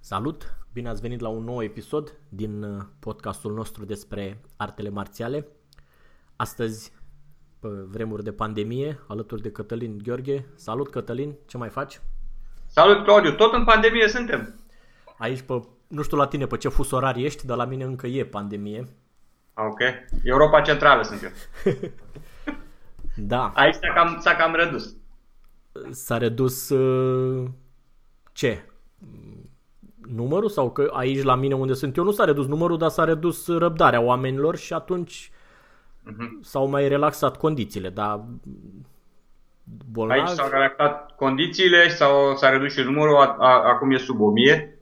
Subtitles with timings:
[0.00, 0.56] Salut!
[0.72, 5.46] Bine ați venit la un nou episod din uh, podcastul nostru despre artele marțiale.
[6.36, 6.92] Astăzi,
[7.60, 10.46] pe vremuri de pandemie, alături de Cătălin Gheorghe.
[10.54, 12.00] Salut Cătălin, ce mai faci?
[12.66, 14.60] Salut Claudiu, tot în pandemie suntem.
[15.18, 18.06] Aici pe nu știu la tine pe ce fus orar ești, dar la mine încă
[18.06, 18.84] e pandemie.
[19.54, 19.80] Ok.
[20.22, 21.30] Europa Centrală sunt eu.
[23.32, 23.52] da.
[23.54, 24.96] Aici s-a cam, s-a cam redus.
[25.90, 27.48] S-a redus uh,
[28.32, 28.64] ce?
[30.08, 30.48] Numărul?
[30.48, 33.46] Sau că aici la mine unde sunt eu nu s-a redus numărul, dar s-a redus
[33.46, 35.30] răbdarea oamenilor și atunci
[36.10, 36.40] uh-huh.
[36.40, 38.24] s-au mai relaxat condițiile, dar
[39.92, 40.20] bolnavi...
[40.20, 44.78] Aici s-au relaxat condițiile sau s-a redus și numărul, a, a, acum e sub 1000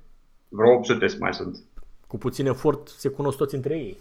[0.48, 1.58] vreo 800 mai sunt.
[2.06, 3.98] Cu puțin efort se cunosc toți între ei.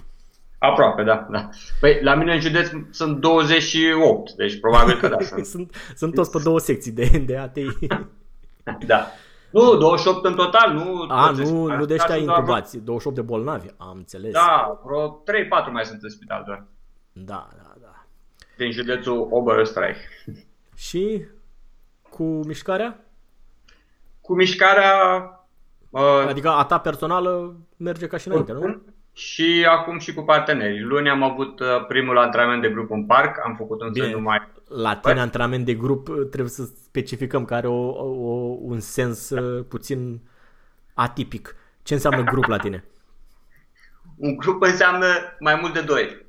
[0.63, 1.27] Aproape, da.
[1.31, 1.49] da.
[1.79, 5.17] Păi la mine în județ sunt 28, deci probabil că da.
[5.33, 7.87] Sunt, sunt, sunt toți pe două secții de, de ATI.
[8.87, 9.07] da.
[9.49, 11.05] Nu, 28 în total, nu...
[11.09, 14.31] A, nu, nu de ăștia intubați, 28 de bolnavi, am înțeles.
[14.31, 16.65] Da, vreo 3-4 mai sunt în spital doar.
[17.11, 18.05] Da, da, da.
[18.57, 20.33] Din județul Oberösterreich.
[20.87, 21.25] Și
[22.09, 23.05] cu mișcarea?
[24.21, 24.95] Cu mișcarea
[25.91, 28.81] Uh, adică a ta personală merge ca și înainte, nu?
[29.13, 30.81] Și acum și cu partenerii.
[30.81, 34.49] Luni am avut uh, primul antrenament de grup în parc, am făcut un Bine, numai...
[34.67, 39.33] La tine antrenament de grup uh, trebuie să specificăm că are o, o, un sens
[39.67, 40.21] puțin
[40.93, 41.55] atipic.
[41.83, 42.83] Ce înseamnă grup la tine?
[44.21, 45.05] un grup înseamnă
[45.39, 46.25] mai mult de doi.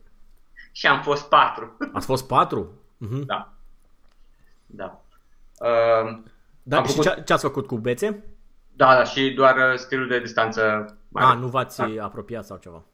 [0.72, 1.76] Și am fost patru.
[1.92, 2.72] Ați fost patru?
[3.06, 3.26] Uh-huh.
[3.26, 3.52] Da.
[4.66, 5.02] Da.
[5.58, 6.18] Uh,
[6.62, 7.14] da și făcut...
[7.14, 8.24] ce, ce ați făcut cu bețe?
[8.72, 10.96] Da, da, și doar uh, stilul de distanță.
[11.12, 12.04] Mai A, nu v-ați da.
[12.04, 12.84] apropiat sau ceva?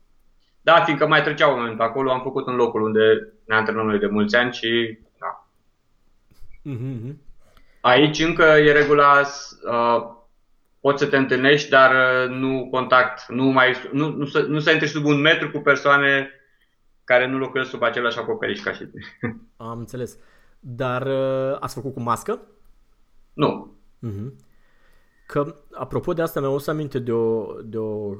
[0.60, 3.86] Da, fiindcă mai trecea un moment pe acolo, am făcut în locul unde ne antrenăm
[3.86, 5.46] noi de mulți ani și da.
[6.70, 7.14] Mm-hmm.
[7.80, 10.16] Aici încă e regula, uh,
[10.80, 14.70] poți să te întâlnești, dar uh, nu contact, nu, mai, nu, nu, să, nu să
[14.70, 16.30] intri sub un metru cu persoane
[17.04, 19.02] care nu locuiesc sub același acoperiș ca și tine.
[19.56, 20.18] Am înțeles.
[20.60, 22.40] Dar uh, ați făcut cu mască?
[23.32, 23.76] Nu.
[24.06, 24.47] Mm-hmm.
[25.28, 28.14] Că, apropo de asta, mi-am adus aminte de o, de o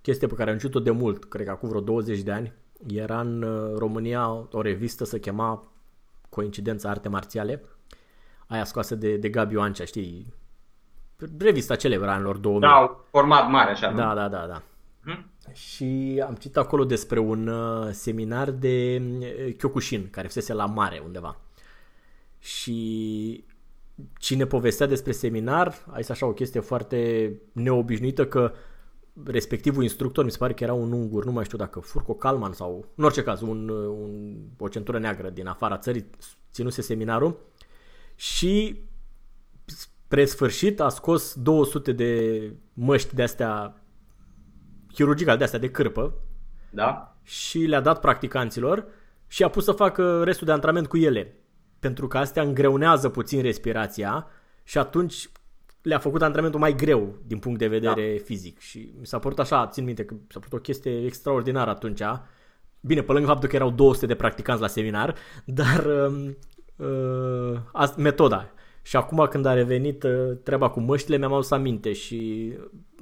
[0.00, 2.52] chestie pe care am citit-o de mult, cred că acum vreo 20 de ani.
[2.86, 5.72] Era în uh, România o revistă, se chema
[6.28, 7.64] Coincidența Arte Marțiale,
[8.46, 10.34] aia scoasă de, de Gabi Oancea, știi?
[11.38, 12.60] Revista celebră anilor 2000.
[12.68, 13.92] Da, format mare așa.
[13.92, 14.14] Da, nu?
[14.14, 14.62] da, da, da.
[15.04, 15.30] Hmm?
[15.52, 21.02] Și am citit acolo despre un uh, seminar de uh, Kyokushin, care fusese la mare
[21.04, 21.40] undeva.
[22.38, 23.44] Și
[24.18, 28.52] cine povestea despre seminar, aici așa o chestie foarte neobișnuită că
[29.24, 32.52] respectivul instructor, mi se pare că era un ungur, nu mai știu dacă Furco Calman
[32.52, 36.10] sau, în orice caz, un, un, o centură neagră din afara țării,
[36.52, 37.38] ținuse seminarul
[38.14, 38.82] și
[39.64, 43.82] spre sfârșit a scos 200 de măști de astea
[44.92, 46.14] chirurgicale, de astea de cârpă
[46.70, 47.16] da?
[47.22, 48.86] și le-a dat practicanților
[49.26, 51.34] și a pus să facă restul de antrenament cu ele
[51.84, 54.26] pentru că astea îngreunează puțin respirația
[54.62, 55.28] și atunci
[55.82, 58.22] le-a făcut antrenamentul mai greu din punct de vedere da.
[58.24, 62.02] fizic și mi s-a părut așa, țin minte că s-a părut o chestie extraordinară atunci.
[62.80, 65.14] Bine, pe lângă faptul că erau 200 de practicanți la seminar,
[65.60, 66.30] dar uh,
[66.76, 68.50] uh, metoda.
[68.82, 72.52] Și acum când a revenit uh, treaba cu măștile, mi-am adus aminte și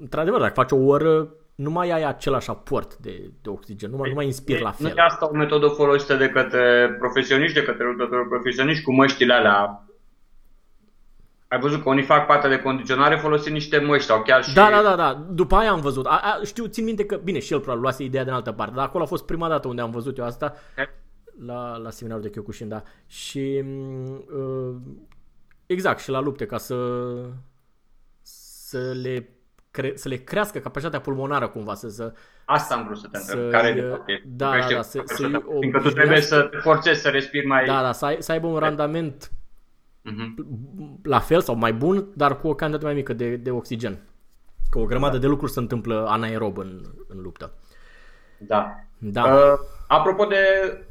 [0.01, 4.09] într-adevăr, dacă faci o oră, nu mai ai același aport de, de oxigen, nu mai,
[4.09, 4.87] nu mai inspir la fel.
[4.87, 9.35] Nu e asta o metodă folosită de către profesioniști, de către luptători profesioniști cu măștile
[9.35, 9.87] alea
[11.53, 14.55] ai văzut că unii fac partea de condiționare folosind niște măști sau chiar și...
[14.55, 15.27] Da, da, da, da.
[15.31, 16.07] După aia am văzut.
[16.07, 18.75] A, a, știu, țin minte că, bine, și el probabil luase ideea din altă parte,
[18.75, 20.55] dar acolo a fost prima dată unde am văzut eu asta,
[21.47, 22.83] la, la seminarul de Kyokushin, da.
[23.07, 23.65] Și
[24.37, 24.75] uh,
[25.67, 26.77] Exact, și la lupte, ca să,
[28.23, 29.32] să, le,
[29.73, 32.13] cre, să le crească capacitatea pulmonară cumva, să, să
[32.45, 33.51] Asta am vrut să te întreb.
[33.51, 37.09] Care e de Da, da, da, să, să Fiindcă tu trebuie să te forțezi să
[37.09, 37.65] respiri mai...
[37.65, 39.31] Da, da, să, ai, să aibă un randament
[40.11, 40.45] uh-huh.
[41.03, 43.99] la fel sau mai bun, dar cu o cantitate mai mică de, de oxigen.
[44.71, 45.21] Că o grămadă da.
[45.21, 47.55] de lucruri se întâmplă anaerob în, în luptă.
[48.39, 48.75] Da.
[48.99, 49.25] da.
[49.25, 49.59] Uh,
[49.89, 50.37] apropo de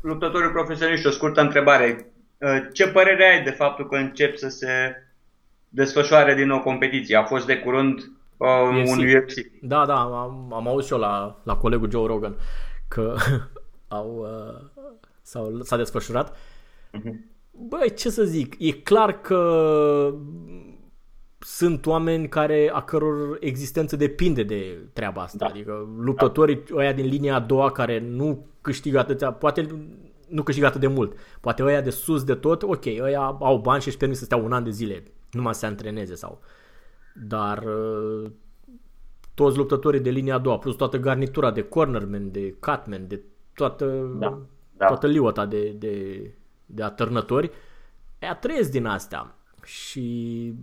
[0.01, 2.11] luptătorii profesioniști, o scurtă întrebare.
[2.37, 4.95] Uh, ce părere ai de faptul că încep să se
[5.69, 7.15] desfășoare din nou competiții?
[7.15, 8.11] A fost de curând
[8.41, 9.33] uh, un UFC.
[9.61, 12.35] Da, da, am, am auzit și eu la, la colegul Joe Rogan
[12.87, 13.15] că
[13.87, 14.81] au, uh,
[15.21, 16.35] s-au, s-a desfășurat.
[16.35, 17.29] Uh-huh.
[17.51, 20.13] Băi, ce să zic, e clar că
[21.39, 25.37] sunt oameni care, a căror existență depinde de treaba asta.
[25.37, 25.45] Da.
[25.45, 26.75] Adică luptătorii da.
[26.75, 29.67] ăia din linia a doua care nu câștigă atâția, poate
[30.27, 31.17] nu câștigă atât de mult.
[31.41, 34.37] Poate ăia de sus de tot, ok, ăia au bani și își permit să stea
[34.37, 36.41] un an de zile numai să se antreneze sau...
[37.13, 38.31] Dar uh,
[39.33, 43.21] toți luptătorii de linia a doua, plus toată garnitura de cornerman, de cutman, de
[43.53, 44.39] toată, da.
[44.77, 44.85] Da.
[44.85, 46.25] toată liuata de, de,
[46.65, 47.51] de atârnători,
[48.19, 49.35] ea trăiesc din astea.
[49.63, 50.53] Și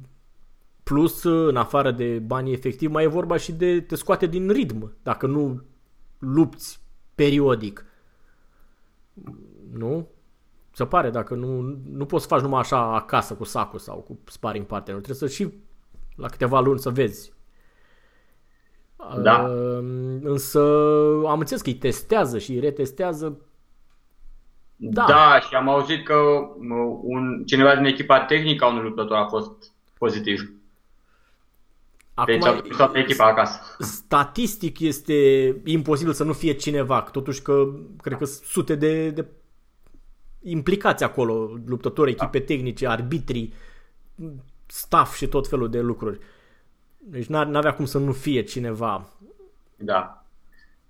[0.83, 4.93] plus, în afară de banii efectiv, mai e vorba și de te scoate din ritm,
[5.03, 5.63] dacă nu
[6.19, 6.81] lupți
[7.15, 7.85] periodic.
[9.73, 10.09] Nu?
[10.73, 14.19] Se pare, dacă nu, nu poți să faci numai așa acasă cu sacul sau cu
[14.25, 15.53] sparring partner, trebuie să și
[16.19, 17.33] la câteva luni să vezi.
[19.23, 19.47] Da.
[20.23, 20.61] însă
[21.27, 23.39] am înțeles că îi testează și îi retestează.
[24.77, 25.05] Da.
[25.09, 26.15] da, și am auzit că
[27.03, 30.53] un, cineva din echipa tehnică a unui luptător a fost pozitiv.
[32.15, 33.61] Acum, deci toată echipa acasă.
[33.79, 37.69] Statistic este imposibil să nu fie cineva, totuși că
[38.03, 39.27] cred că sute de, de
[40.43, 42.45] implicați acolo, luptători, echipe da.
[42.45, 43.53] tehnice, arbitri,
[44.69, 46.19] staff și tot felul de lucruri.
[46.99, 49.09] Deci n-avea cum să nu fie cineva.
[49.77, 50.23] Da.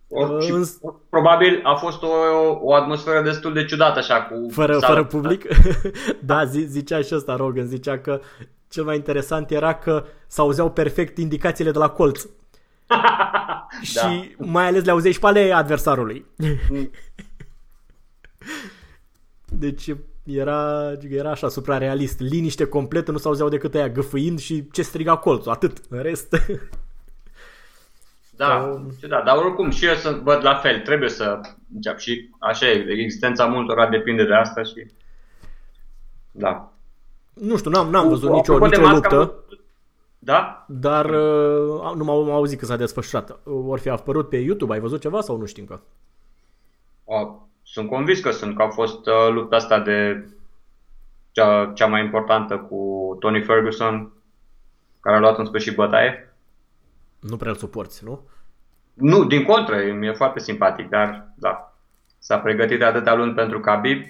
[0.09, 0.79] O, și, Îns...
[1.09, 2.09] Probabil a fost o,
[2.61, 5.47] o atmosferă destul de ciudată așa cu Fără, fără public?
[6.21, 8.21] da, zi, zicea și ăsta Rogan, zicea că
[8.69, 12.21] cel mai interesant era că s-auzeau perfect indicațiile de la colț.
[13.83, 14.45] și da.
[14.47, 16.25] mai ales le auzeai și pe ale adversarului.
[16.71, 16.91] Mm.
[19.65, 19.95] deci
[20.29, 22.21] era, adică era așa, suprarealist.
[22.21, 25.81] Liniște completă, nu s-auzeau decât aia găfâind și ce striga colțul, atât.
[25.89, 26.37] În rest...
[28.37, 31.41] Da, da, dar oricum și eu să văd la fel, trebuie să
[31.75, 34.87] încep și așa e, existența multora depinde de asta și
[36.31, 36.73] da.
[37.33, 39.35] Nu știu, n-am, n-am văzut nicio, nicio luptă.
[40.19, 40.65] Da?
[40.69, 43.39] Dar uh, nu m-au auzit că s-a desfășurat.
[43.45, 45.83] Or fi apărut pe YouTube, ai văzut ceva sau nu știu încă?
[47.79, 50.29] Sunt convins că sunt, că a fost uh, lupta asta de
[51.33, 54.13] cea, cea mai importantă cu Tony Ferguson,
[55.01, 56.35] care a luat în sfârșit bătaie.
[57.21, 58.21] Nu prea-l suporți, nu?
[58.95, 61.75] Nu, din contră, mi-e foarte simpatic, dar da,
[62.19, 64.03] s-a pregătit de atâtea luni pentru Khabib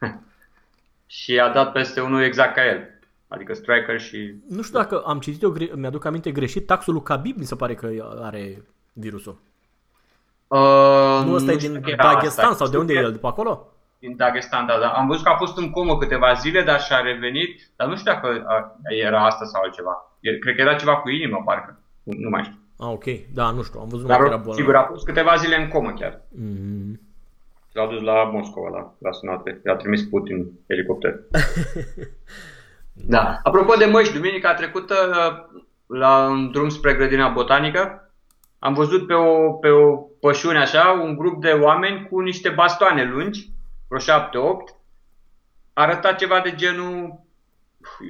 [1.06, 3.00] și a dat peste unul exact ca el.
[3.28, 4.34] Adică striker și...
[4.48, 7.74] Nu știu dacă am citit eu, mi-aduc aminte greșit, taxul lui Khabib mi se pare
[7.74, 7.90] că
[8.22, 8.62] are
[8.92, 9.38] virusul.
[10.48, 13.12] Uh, nu ăsta e din Dagestan sau de unde e el?
[13.12, 13.72] După acolo?
[13.98, 14.88] Din Dagestan, da, da.
[14.88, 17.70] Am văzut că a fost în comă câteva zile, dar și-a revenit.
[17.76, 18.46] Dar nu știu dacă
[18.88, 20.16] era asta sau altceva.
[20.40, 21.80] Cred că era ceva cu inimă, parcă.
[22.02, 22.58] Nu mai știu.
[22.78, 23.04] Ah, ok.
[23.34, 23.80] Da, nu știu.
[23.80, 24.54] Am văzut dar, că era bolnav.
[24.54, 26.20] Sigur, a fost câteva zile în comă chiar.
[26.20, 27.06] Mm-hmm.
[27.72, 29.60] L-au dus la Moscova, la, la sunate.
[29.66, 31.20] I-a trimis Putin elicopter.
[33.14, 33.40] da.
[33.42, 34.94] Apropo de măști, duminica trecută,
[35.86, 38.07] la un drum spre grădina botanică,
[38.58, 43.04] am văzut pe o, pe o pășune așa, un grup de oameni cu niște bastoane
[43.04, 43.50] lungi,
[43.88, 44.74] vreo șapte, opt,
[45.72, 47.20] arăta ceva de genul,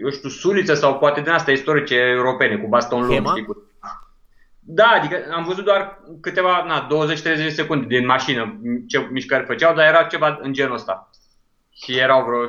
[0.03, 3.63] eu știu, suliță sau poate din asta istorice europene, cu baston lung, știi, cu...
[4.71, 6.87] Da, adică am văzut doar câteva, na,
[7.51, 11.11] 20-30 secunde din mașină ce mișcări făceau, dar era ceva în genul ăsta.
[11.73, 12.49] Și erau vreo 7-8,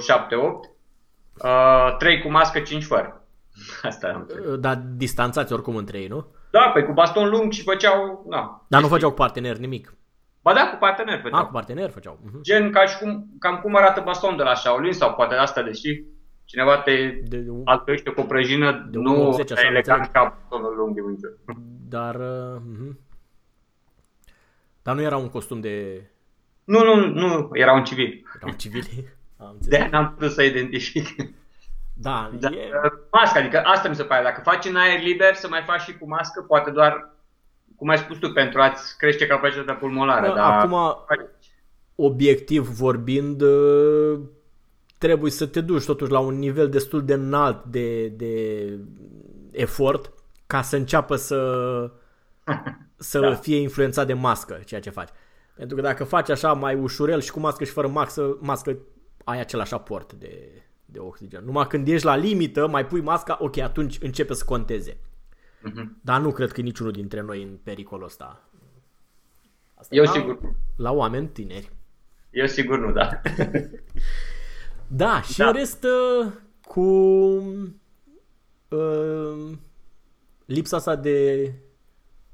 [1.44, 3.19] uh, 3 cu mască, 5 fără.
[3.90, 4.28] Asta am
[4.60, 6.28] Dar distanțați oricum între ei, nu?
[6.52, 8.26] Da, pe cu baston lung și făceau...
[8.30, 9.94] Na, Dar nu făceau cu partener nimic.
[10.42, 11.40] Ba da, cu partener făceau.
[11.40, 12.20] Ah, cu partener făceau.
[12.26, 12.42] Uh-huh.
[12.42, 16.04] Gen ca și cum, cam cum arată baston de la Shaolin sau poate asta, deși
[16.46, 20.96] cineva te de, alcăiește cu o prăjină, de nu 80, așa, elegant ca bastonul lung
[20.96, 21.38] de mâncă.
[21.90, 22.92] Dar, uh,
[24.82, 26.04] dar nu era un costum de...
[26.64, 28.24] Nu, nu, nu, era un civil.
[28.36, 28.84] Era un civil.
[29.70, 31.08] de n-am putut să identific.
[32.02, 32.70] Da, da e...
[33.12, 34.24] masca, adică asta mi se pare.
[34.24, 37.16] Dacă faci în aer liber, să mai faci și cu mască, poate doar,
[37.76, 40.28] cum ai spus tu, pentru a-ți crește capacitatea pulmonară.
[40.28, 40.52] Da, dar...
[40.52, 41.06] Acum,
[41.96, 44.20] obiectiv vorbind, ă,
[44.98, 48.66] trebuie să te duci totuși la un nivel destul de înalt de, de
[49.52, 50.12] efort
[50.48, 51.42] ca să înceapă să,
[52.98, 53.34] să da.
[53.34, 55.10] fie influențat de mască ceea ce faci.
[55.56, 58.78] Pentru că dacă faci așa mai ușurel și cu mască și fără mască, mască
[59.24, 61.44] ai același aport de, de oxigen.
[61.46, 64.94] Numai când ești la limită, mai pui masca, ok, atunci începe să conteze.
[64.94, 65.86] Uh-huh.
[66.02, 68.50] Dar nu cred că niciunul dintre noi în pericolul ăsta.
[69.76, 70.40] Asta Eu la, sigur.
[70.76, 71.72] La oameni tineri.
[72.30, 73.22] Eu sigur nu, da.
[75.04, 75.48] da, și da.
[75.48, 76.32] în rest uh,
[76.66, 76.82] cu
[78.68, 79.52] uh,
[80.46, 81.52] lipsa asta de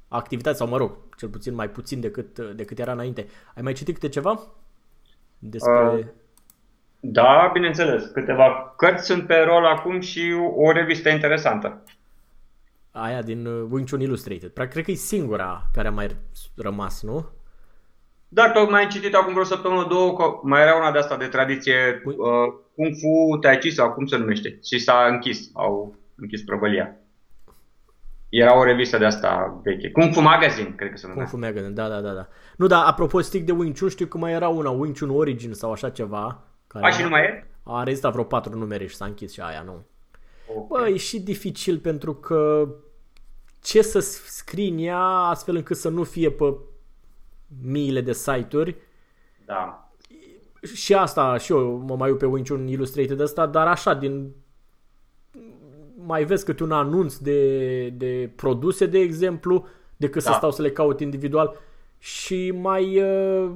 [0.07, 3.27] activitate, sau mă rog, cel puțin mai puțin decât, decât era înainte.
[3.55, 4.47] Ai mai citit câte ceva?
[5.39, 5.89] Despre...
[5.93, 6.05] Uh,
[6.99, 8.05] da, bineînțeles.
[8.05, 11.83] Câteva cărți sunt pe rol acum și o revistă interesantă.
[12.91, 14.49] Aia din uh, Wing Chun Illustrated.
[14.49, 16.07] Practic, cred că e singura care a mai
[16.55, 17.25] rămas, nu?
[18.27, 21.27] Da, tocmai am citit acum vreo săptămână, două, că mai era una de asta de
[21.27, 22.15] tradiție, uh,
[22.75, 24.59] Kung Fu Tai Chi sau cum se numește.
[24.63, 26.95] Și s-a închis, au închis prăvălia.
[28.29, 29.91] Era o revistă de asta veche.
[29.91, 31.23] Kung Fu Magazine, cred că se numea.
[31.23, 32.11] Kung Fu Magazine, da, da, da.
[32.13, 32.27] da.
[32.57, 35.53] Nu, dar apropo stic de Wing Chun, știu că mai era una, Wing Chun Origin
[35.53, 36.43] sau așa ceva.
[36.67, 37.47] Care A, și nu mai e?
[37.63, 39.85] A rezistat vreo patru numere și s-a închis și aia, nu.
[40.55, 40.65] Okay.
[40.67, 42.69] Bă, e și dificil pentru că
[43.61, 46.57] ce să scrii în ea astfel încât să nu fie pe
[47.61, 48.75] miile de site-uri.
[49.45, 49.89] Da.
[50.73, 54.33] Și asta, și eu mă mai uit pe Wing Chun Illustrated ăsta, dar așa, din
[56.05, 59.67] mai vezi câte un anunț de, de produse, de exemplu,
[59.97, 60.29] decât da.
[60.29, 61.57] să stau să le caut individual
[61.97, 63.51] și mai, uh,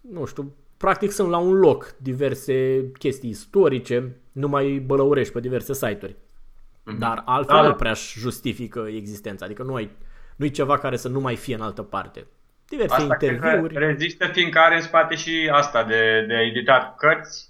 [0.00, 5.74] nu știu, practic sunt la un loc diverse chestii istorice, nu mai bălăurești pe diverse
[5.74, 6.12] site-uri.
[6.12, 6.98] Mm-hmm.
[6.98, 7.68] Dar altfel da.
[7.68, 9.90] nu prea justifică existența, adică nu ai
[10.36, 12.26] nu e ceva care să nu mai fie în altă parte.
[12.68, 13.78] Diverse asta interviuri.
[13.78, 17.48] Rezistă fiindcă are în spate și asta de, de editat cărți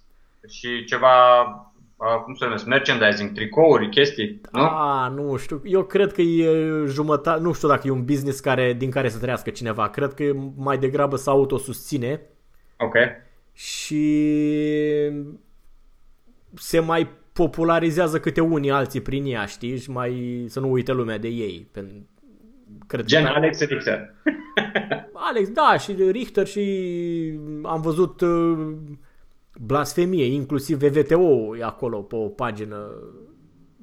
[0.48, 1.16] și ceva
[2.24, 4.60] cum se numesc, merchandising, tricouri, chestii, nu?
[4.60, 8.72] A, nu știu, eu cred că e jumătate, nu știu dacă e un business care,
[8.72, 12.20] din care să trăiască cineva, cred că e mai degrabă să autosusține.
[12.78, 12.94] Ok.
[13.52, 14.04] Și
[16.54, 21.18] se mai popularizează câte unii alții prin ea, știi, și mai să nu uite lumea
[21.18, 21.70] de ei.
[22.86, 24.14] Cred Gen că Alex Richter.
[25.28, 26.64] Alex, da, și Richter și
[27.62, 28.74] am văzut uh,
[29.60, 32.90] blasfemie, inclusiv VVTO e acolo pe o pagină,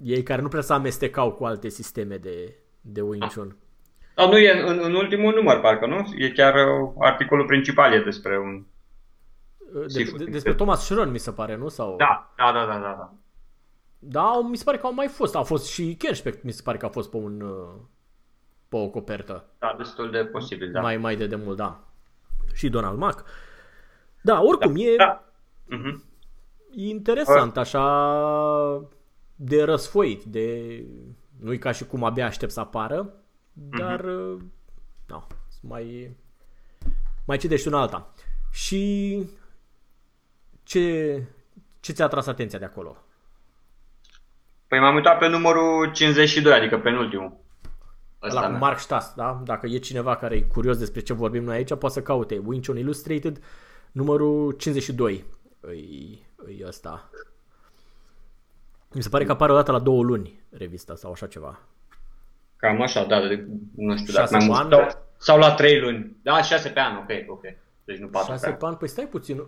[0.03, 3.55] ei care nu prea se amestecau cu alte sisteme de, de Wing Chun.
[4.15, 6.13] Da, nu e în, în ultimul număr, parcă, nu?
[6.17, 8.63] E chiar uh, articolul principal e despre un...
[9.73, 11.67] De, de, despre Thomas Schron, mi se pare, nu?
[11.67, 11.95] Sau...
[11.95, 12.91] Da, da, da, da, da.
[12.95, 13.13] Da,
[13.99, 15.35] da mi se pare că au mai fost.
[15.35, 17.41] A fost și Kershbeck, mi se pare că a fost pe un...
[17.41, 17.73] Uh,
[18.67, 19.45] pe o copertă.
[19.59, 20.81] Da, destul de posibil, da.
[20.81, 21.79] Mai, mai de demult, da.
[22.53, 23.23] Și Donald Mac.
[24.21, 24.95] Da, oricum, da, e...
[24.95, 25.23] Da.
[25.67, 26.11] Uh-huh.
[26.75, 28.87] E interesant, așa,
[29.35, 30.77] de răsfoit, de...
[31.39, 33.13] Nu-i ca și cum abia aștept să apară,
[33.53, 34.37] dar, uh-huh.
[35.07, 35.23] no,
[35.61, 36.15] mai,
[37.25, 38.13] mai citești un alta.
[38.51, 39.23] Și
[40.63, 41.23] ce,
[41.79, 42.97] ce ți-a tras atenția de acolo?
[44.67, 47.41] Păi m-am uitat pe numărul 52, adică penultimul.
[48.21, 49.41] Ăsta cu Mark Stas, da?
[49.43, 52.65] Dacă e cineva care e curios despre ce vorbim noi aici, poate să caute Wing
[52.65, 53.43] Chun Illustrated,
[53.91, 55.25] numărul 52
[55.59, 57.09] îi, îi ăsta.
[58.93, 61.59] Mi se pare că apare o dată la două luni revista sau așa ceva.
[62.55, 64.71] Cam așa, da, de, nu știu dacă mai mult.
[64.71, 66.15] Sau, sau la trei luni.
[66.21, 67.41] Da, șase pe an, ok, ok.
[67.83, 69.43] Deci nu patru Șase pe an, păi stai puțin.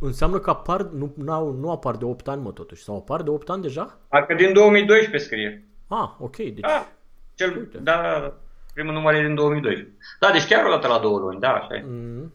[0.00, 2.82] Înseamnă că apar, nu, nu, nu apar de 8 ani, mă, totuși.
[2.82, 3.98] Sau apar de 8 ani deja?
[4.08, 5.68] Parcă din 2012 scrie.
[5.88, 6.60] Ah, ok, deci...
[6.60, 6.86] Da,
[7.34, 8.34] cel, da, da, da,
[8.74, 9.96] primul număr e din 2012.
[10.20, 11.84] Da, deci chiar o dată la două luni, da, așa e.
[11.86, 12.32] Mm.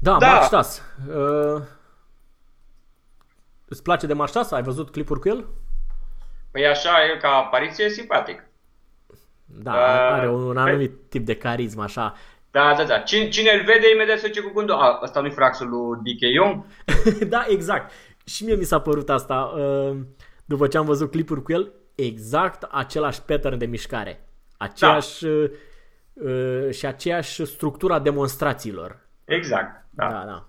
[0.00, 0.26] Da, da.
[0.26, 0.82] Mark Stas.
[1.08, 1.62] Uh,
[3.68, 4.50] îți place de Mark Stas?
[4.50, 5.46] Ai văzut clipuri cu el?
[6.50, 8.44] Păi așa, el ca apariție e simpatic.
[9.44, 9.78] Da, uh,
[10.12, 11.00] are un anumit pe...
[11.08, 12.14] tip de carismă, așa.
[12.56, 12.98] Da, da, da.
[12.98, 16.20] Cine, cine îl vede, imediat se duce cu gândul, a, ăsta nu-i fraxul lui D.K.
[16.20, 16.64] Young?
[17.34, 17.92] da, exact.
[18.24, 19.34] Și mie mi s-a părut asta.
[19.34, 19.96] Uh,
[20.44, 24.28] după ce am văzut clipuri cu el, exact același pattern de mișcare.
[24.56, 25.30] Aceeași, da.
[25.30, 25.50] uh,
[26.12, 28.98] uh, și aceeași structura demonstrațiilor.
[29.24, 30.08] Exact, da.
[30.08, 30.46] Da, da.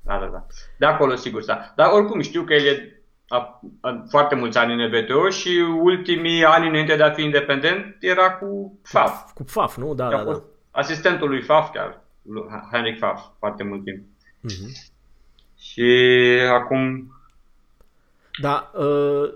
[0.00, 0.46] Da, da, da.
[0.78, 1.72] De acolo, sigur, da.
[1.76, 5.48] Dar oricum știu că el e a, a, foarte mulți ani în EBTO și
[5.82, 9.32] ultimii ani înainte de a fi independent era cu FAF.
[9.32, 9.94] Cu FAF, nu?
[9.94, 10.42] Da, da, da.
[10.70, 13.98] Asistentul lui FAF chiar, lui Henrik FAF, foarte mult timp.
[13.98, 14.90] Uh-huh.
[15.58, 15.90] Și
[16.50, 17.12] acum...
[18.40, 19.32] Da, uh,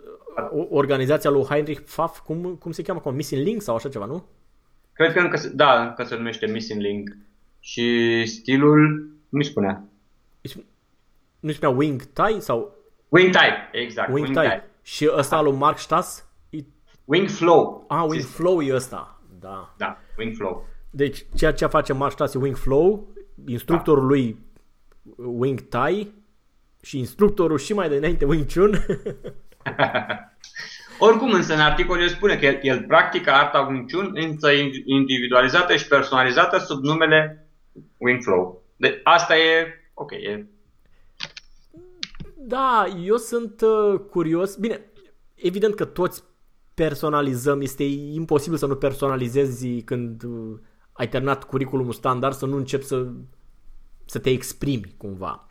[0.71, 3.15] organizația lui Heinrich Pfaff, cum, cum se cheamă acum?
[3.15, 4.25] Missing Link sau așa ceva, nu?
[4.93, 7.17] Cred că încă, da, încă se numește Missing Link.
[7.61, 9.85] Și stilul, nu-i spunea.
[11.41, 12.75] nu spunea Wing Thai sau?
[13.09, 14.09] Wing Thai, exact.
[14.09, 14.47] Wing, Wing Thai.
[14.47, 14.63] Thai.
[14.83, 16.29] Și ăsta lui Mark Stas?
[17.05, 17.85] Wing Flow.
[17.89, 19.21] Ah, Wing Flow e ăsta.
[19.41, 19.75] Da.
[19.77, 20.67] Da, Wing Flow.
[20.97, 23.09] Deci ceea ce face Mark Stas e Wing Flow,
[23.47, 24.09] instructorul da.
[24.09, 24.39] lui
[25.17, 26.13] Wing Thai
[26.83, 28.71] și instructorul și mai de înainte Wing Chun.
[30.99, 34.51] Oricum, însă, în articol el spune că el, el practică arta Wing Chun însă
[34.85, 37.49] individualizată și personalizată sub numele
[37.97, 38.63] Wing Flow.
[38.77, 40.11] De, asta e ok.
[40.11, 40.47] E...
[42.37, 44.57] Da, eu sunt uh, curios.
[44.57, 44.81] Bine,
[45.35, 46.25] evident că toți
[46.75, 47.61] personalizăm.
[47.61, 50.59] Este imposibil să nu personalizezi când uh,
[50.95, 53.07] ai terminat curriculumul standard, să nu începi să,
[54.05, 55.49] să te exprimi cumva.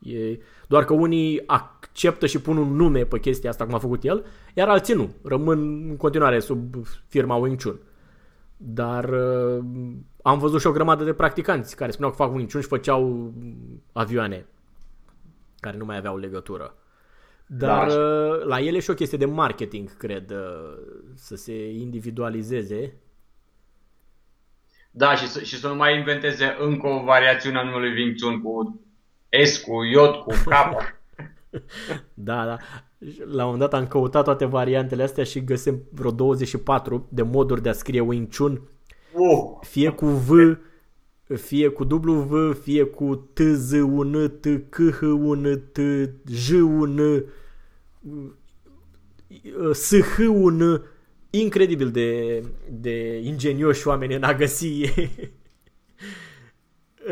[0.00, 0.38] E,
[0.68, 4.24] doar că unii acceptă și pun un nume pe chestia asta, cum a făcut el,
[4.54, 5.14] iar alții nu.
[5.24, 6.74] Rămân în continuare sub
[7.06, 7.80] firma Wing Chun.
[8.56, 9.64] Dar uh,
[10.22, 13.32] am văzut și o grămadă de practicanți care spuneau că fac Wing Chun și făceau
[13.92, 14.46] avioane
[15.60, 16.74] care nu mai aveau legătură.
[17.46, 17.94] Dar da.
[17.94, 20.78] Uh, la ele și o chestie de marketing, cred, uh,
[21.14, 22.94] să se individualizeze.
[24.96, 28.40] Da, și să, și să nu mai inventeze încă o variațiune a numelui Wing Chun
[28.40, 28.80] cu
[29.44, 30.76] S, cu J, cu K.
[32.28, 32.56] da, da.
[33.24, 37.62] La un moment dat am căutat toate variantele astea și găsim vreo 24 de moduri
[37.62, 38.60] de a scrie Wing Chun.
[39.14, 39.58] Oh.
[39.60, 40.58] Fie cu V,
[41.34, 45.78] fie cu W, fie cu T, Z, U, N, T, C, H, U, N, T,
[46.30, 47.24] J, U, N,
[49.72, 50.82] S, H, U, N,
[51.30, 52.40] incredibil de,
[52.70, 54.84] de ingenioși oameni în a găsi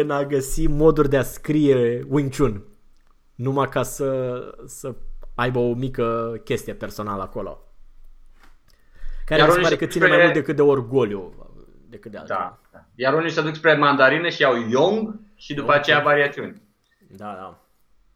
[0.00, 2.64] în a găsi moduri de a scrie Wing Chun.
[3.34, 4.94] Numai ca să, să
[5.34, 7.58] aibă o mică chestie personală acolo.
[9.24, 10.16] Care Iar mi se pare că ține spre...
[10.16, 11.44] mai mult decât de orgoliu
[11.94, 12.38] decât de altceva.
[12.38, 12.84] Da, da.
[12.94, 15.78] Iar unii se duc spre mandarină și iau Yong și după okay.
[15.78, 16.62] aceea variațiuni.
[17.08, 17.58] Da, da.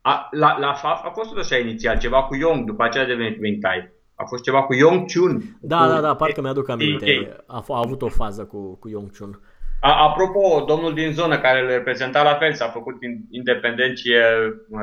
[0.00, 3.40] A, la, la FAF a fost așa inițial, ceva cu Yong, după aceea a devenit
[3.40, 3.92] Wing Tai.
[4.20, 5.58] A fost ceva cu Yong Chun.
[5.60, 5.88] Da, cu...
[5.92, 7.36] da, da, parcă mi-aduc aminte.
[7.46, 9.40] A, a avut o fază cu, cu Yong Chun.
[9.80, 12.94] A, apropo, domnul din zonă care le reprezenta la fel, s-a făcut
[13.30, 14.22] independent și e
[14.68, 14.80] uh,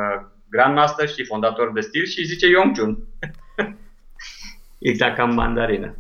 [0.50, 2.98] Grandmaster și fondator de stil și zice Yong Chun.
[4.90, 5.96] exact ca în mandarină.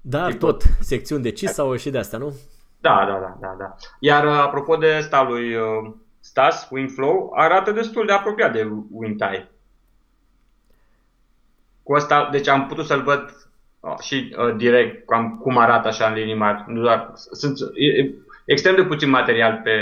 [0.00, 2.34] Dar tot, secțiuni de CIS sau și de astea, nu?
[2.80, 3.74] Da, da, da, da, da.
[3.98, 9.51] Iar uh, apropo de ăsta lui uh, Stas, Winflow, arată destul de apropiat de Wintai.
[11.92, 13.48] Cu asta, deci am putut să-l văd
[13.80, 16.64] uh, și uh, direct cam cum arată așa în linii mari.
[16.66, 19.72] Nu doar, sunt e, extrem de puțin material pe,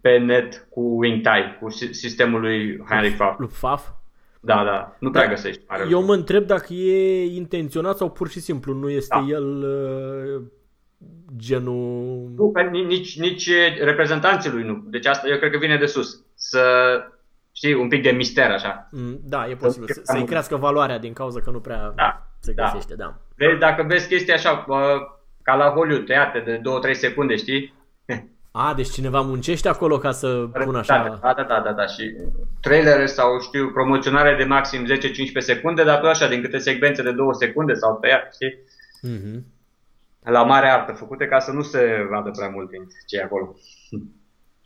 [0.00, 3.38] pe net cu Wingtai, cu sistemul lui Henry Pfaff.
[3.38, 3.88] Lui Pfaff?
[4.40, 5.30] Da, da, nu prea da.
[5.30, 5.62] găsești.
[5.90, 9.26] Eu mă întreb dacă e intenționat sau pur și simplu nu este da.
[9.28, 10.42] el uh,
[11.36, 12.30] genul...
[12.36, 14.84] Nu, nici, nici reprezentanții lui nu.
[14.86, 16.24] Deci asta eu cred că vine de sus.
[16.34, 16.60] Să
[17.58, 18.88] știi, un pic de mister așa.
[18.90, 19.88] Mm, da, e posibil.
[19.92, 22.62] Să, să-i crească valoarea din cauza că nu prea da, se da.
[22.64, 23.04] găsește, da.
[23.04, 23.18] da.
[23.36, 24.64] Vezi, dacă vezi chestia așa,
[25.42, 27.74] ca la Hollywood, tăiate de 2-3 secunde, știi?
[28.50, 31.18] A, deci cineva muncește acolo ca să pună așa...
[31.22, 31.86] Da, da, da, da, da.
[31.86, 32.16] și
[32.60, 34.88] trailere sau știu, promoționare de maxim 10-15
[35.38, 38.58] secunde, dar tot așa, din câte secvențe de 2 secunde sau tăiat, știi?
[39.08, 39.42] Mm-hmm.
[40.22, 43.56] La mare artă făcute ca să nu se vadă prea mult din ce e acolo.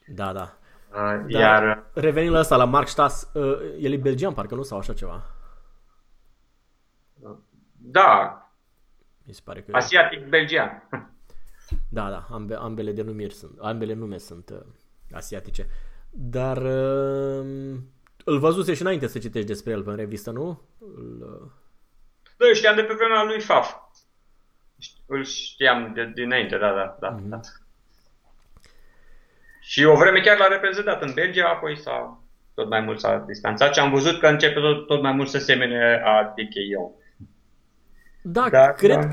[0.07, 0.57] Da, da.
[0.95, 1.91] Uh, iar...
[1.95, 4.63] Revenind la asta, la Mark Stas, uh, el e belgian, parcă nu?
[4.63, 5.23] Sau așa ceva?
[7.77, 8.37] Da.
[9.23, 9.77] Mi se pare că...
[9.77, 10.89] Asiatic belgian.
[11.89, 14.61] Da, da, ambe, ambele denumiri sunt, ambele nume sunt uh,
[15.13, 15.67] asiatice.
[16.11, 17.77] Dar uh,
[18.25, 20.63] îl văzuse și înainte să citești despre el pe revistă, nu?
[20.79, 21.51] Îl, uh...
[22.37, 23.75] Da, eu știam de pe vremea lui Faf.
[25.07, 27.19] Îl știam de, dinainte, da, da, da.
[27.19, 27.62] Mm-hmm.
[29.75, 29.81] Da.
[29.81, 32.23] Și o vreme chiar l-a reprezentat în Belgia, apoi s-a
[32.55, 35.39] tot mai mult s-a distanțat și am văzut că începe tot, tot mai mult să
[35.39, 36.55] semene a D.K.
[36.71, 36.91] Young.
[38.23, 39.09] Da, da cred da.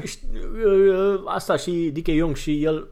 [0.70, 2.08] Uh, asta și D.K.
[2.08, 2.88] Young și el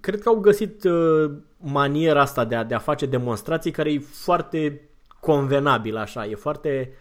[0.00, 3.98] cred că au găsit uh, maniera asta de a, de a face demonstrații care e
[3.98, 4.80] foarte
[5.20, 6.92] convenabil așa, e foarte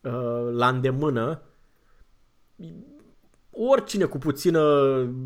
[0.00, 1.42] uh, la îndemână
[3.50, 4.62] oricine cu puțină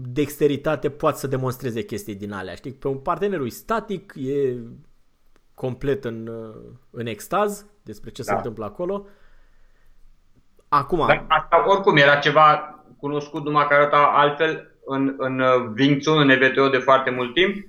[0.08, 2.54] dexteritate poate să demonstreze chestii din alea.
[2.54, 2.72] Știi?
[2.72, 4.56] Pe un partenerul static, e
[5.54, 6.30] complet în,
[6.90, 8.30] în extaz despre ce da.
[8.30, 9.06] se întâmplă acolo.
[10.68, 11.04] Acum...
[11.06, 15.40] Dar asta oricum era ceva cunoscut numai că arăta altfel în, în
[15.78, 17.66] Wing Chun, în EVTO de foarte mult timp.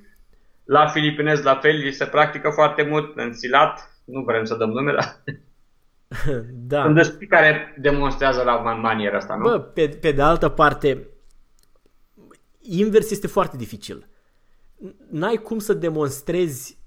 [0.63, 4.01] La filipinez la fel, se practică foarte mult în silat.
[4.05, 5.23] Nu vrem să dăm nume, dar
[6.71, 6.83] da.
[6.83, 9.43] Sunt destui care demonstrează la maniera asta, nu?
[9.43, 11.07] Bă, pe, pe de altă parte,
[12.61, 14.07] invers este foarte dificil.
[15.09, 16.77] N-ai cum să demonstrezi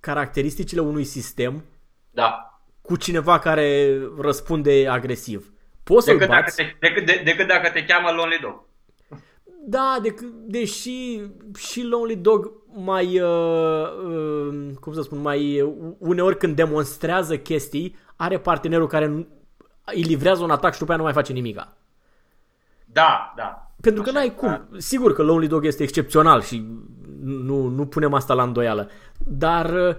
[0.00, 1.64] caracteristicile unui sistem
[2.10, 2.60] da.
[2.82, 5.52] cu cineva care răspunde agresiv.
[5.82, 6.56] Poți să-l decât, bați.
[6.56, 8.68] Dacă te, decât, de, decât dacă te cheamă Lonely Dog.
[9.66, 10.14] Da, de,
[10.46, 11.20] deși
[11.58, 17.96] și Lonely Dog mai, uh, uh, cum să spun, mai uh, uneori când demonstrează chestii,
[18.20, 19.26] are partenerul care
[19.84, 21.76] îi livrează un atac și după aia nu mai face nimica.
[22.84, 23.72] Da, da.
[23.80, 24.48] Pentru că n-ai cum.
[24.48, 24.68] Da.
[24.76, 26.66] Sigur că Lonely Dog este excepțional și
[27.20, 28.90] nu, nu punem asta la îndoială.
[29.18, 29.96] Dar uh,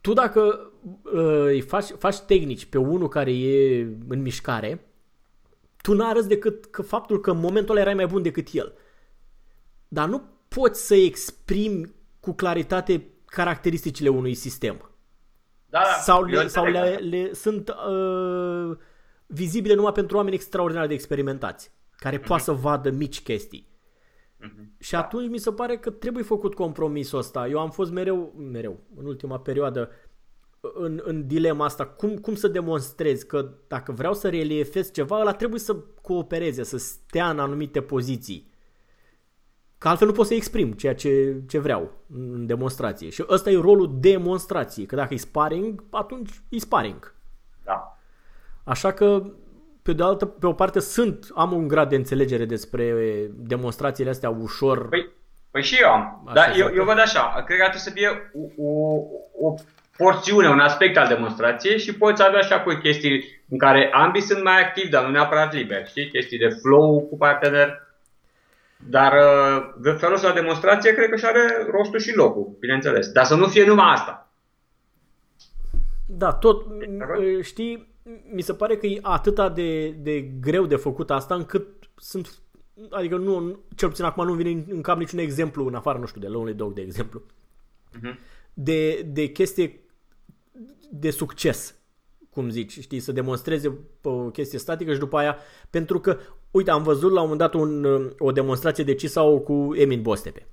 [0.00, 4.86] tu dacă uh, îi faci, faci tehnici pe unul care e în mișcare,
[5.82, 8.72] tu n-arăți decât că faptul că în momentul ăla erai mai bun decât el.
[9.88, 14.88] Dar nu poți să exprimi cu claritate caracteristicile unui sistem.
[15.74, 16.00] Da, da.
[16.00, 18.76] Sau, le, sau le, le sunt uh,
[19.26, 22.26] vizibile numai pentru oameni extraordinar de experimentați, care mm-hmm.
[22.26, 23.68] poate să vadă mici chestii.
[24.40, 24.78] Mm-hmm.
[24.78, 27.48] Și atunci mi se pare că trebuie făcut compromisul ăsta.
[27.48, 29.90] Eu am fost mereu, mereu, în ultima perioadă,
[30.60, 35.32] în, în dilema asta, cum, cum să demonstrez că dacă vreau să reliefez ceva, ăla
[35.32, 38.52] trebuie să coopereze, să stea în anumite poziții.
[39.84, 43.10] Că altfel nu pot să exprim ceea ce, ce vreau în demonstrație.
[43.10, 44.86] Și ăsta e rolul demonstrației.
[44.86, 47.14] Că dacă e sparring, atunci e sparring.
[47.64, 47.98] Da.
[48.64, 49.22] Așa că,
[49.82, 52.94] pe de altă, pe o parte, sunt, am un grad de înțelegere despre
[53.34, 54.88] demonstrațiile astea ușor.
[54.88, 55.12] Păi,
[55.50, 56.30] păi și eu am.
[56.34, 59.54] Dar eu, eu văd așa, cred că trebuie să fie o, o, o
[59.96, 64.42] porțiune, un aspect al demonstrației și poți avea și apoi chestii în care ambii sunt
[64.42, 66.08] mai activi, dar nu neapărat liberi, știi?
[66.08, 67.83] Chestii de flow cu partener.
[68.88, 69.12] Dar
[69.80, 73.12] de uh, felul ăsta de demonstrație cred că și are rostul și locul, bineînțeles.
[73.12, 74.32] Dar să nu fie numai asta.
[76.06, 76.66] Da, tot,
[77.42, 77.94] știi,
[78.32, 82.38] mi se pare că e atât de, de greu de făcut asta încât sunt,
[82.90, 86.20] adică nu, cel puțin acum nu vine în cap niciun exemplu în afară, nu știu,
[86.20, 88.14] de Lonely Dog, de exemplu, uh-huh.
[88.54, 89.80] de, de chestie
[90.90, 91.74] de succes,
[92.30, 95.36] cum zici, știi, să demonstreze o chestie statică și după aia,
[95.70, 96.18] pentru că,
[96.56, 97.84] uite, am văzut la un moment dat un,
[98.18, 100.46] o demonstrație de Cisau cu Emin Bostepe,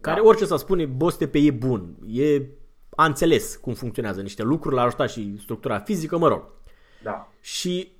[0.00, 0.26] care da.
[0.26, 2.42] orice să spune, Bostepe e bun, e,
[2.90, 6.44] a înțeles cum funcționează niște lucruri, l-a ajutat și structura fizică, mă rog.
[7.02, 7.28] Da.
[7.40, 7.92] Și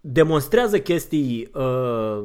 [0.00, 2.24] demonstrează chestii uh,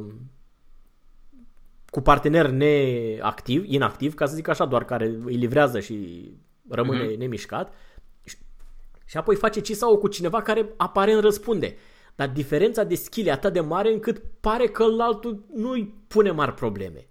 [1.90, 6.28] cu partener neactiv, inactiv, ca să zic așa, doar care îi livrează și
[6.70, 7.18] rămâne mm-hmm.
[7.18, 7.74] nemișcat
[9.06, 11.76] și apoi face ci sau cu cineva care aparent răspunde.
[12.20, 16.32] Dar diferența de skill e atât de mare încât pare că altul nu îi pune
[16.32, 17.08] mari probleme.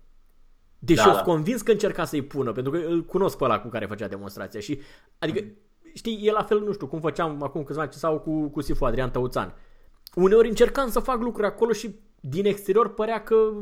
[0.78, 1.32] Deși da, eu sunt da.
[1.32, 4.60] convins că încerca să-i pună, pentru că îl cunosc pe ăla cu care făcea demonstrația.
[4.60, 4.80] Și,
[5.18, 5.56] adică, mm.
[5.94, 8.84] știi, e la fel, nu știu, cum făceam acum câțiva ani sau cu, cu Sifu
[8.84, 9.54] Adrian Tăuțan.
[10.14, 13.52] Uneori încercam să fac lucruri acolo și din exterior părea că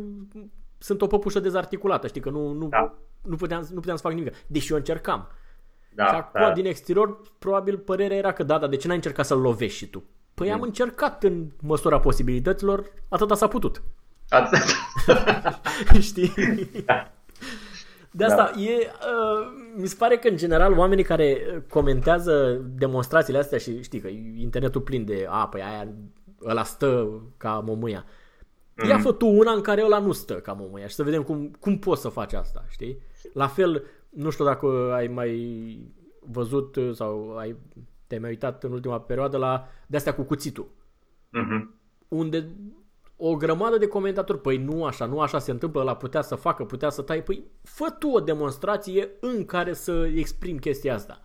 [0.78, 2.98] sunt o păpușă dezarticulată, știi, că nu, nu, da.
[3.22, 4.34] nu, puteam, nu puteam să fac nimic.
[4.46, 5.28] Deși eu încercam.
[5.94, 6.52] Da, și acum, da.
[6.52, 9.86] din exterior, probabil părerea era că da, dar de ce n-ai încercat să-l lovești și
[9.86, 10.04] tu?
[10.36, 10.54] Păi mm.
[10.54, 13.82] am încercat în măsura posibilităților, atâta s-a putut.
[14.28, 14.58] Atât.
[16.08, 16.32] Știi?
[16.84, 17.12] Da.
[18.10, 18.60] De asta da.
[18.60, 19.46] e, uh,
[19.76, 24.80] mi se pare că în general oamenii care comentează demonstrațiile astea și știi că internetul
[24.80, 25.88] plin de a, păi aia
[26.44, 28.04] ăla stă ca momâia.
[28.74, 28.88] Mm.
[28.88, 31.56] Ia fă tu una în care ăla nu stă ca momâia și să vedem cum,
[31.60, 32.98] cum poți să faci asta, știi?
[33.32, 35.78] La fel, nu știu dacă ai mai
[36.20, 37.56] văzut sau ai,
[38.06, 40.66] te-ai mai uitat în ultima perioadă la de-astea cu cuțitul.
[40.66, 41.66] Uh-huh.
[42.08, 42.48] Unde
[43.16, 46.64] o grămadă de comentatori, păi nu așa, nu așa se întâmplă, la putea să facă,
[46.64, 51.20] putea să tai, păi fă tu o demonstrație în care să exprimi chestia asta.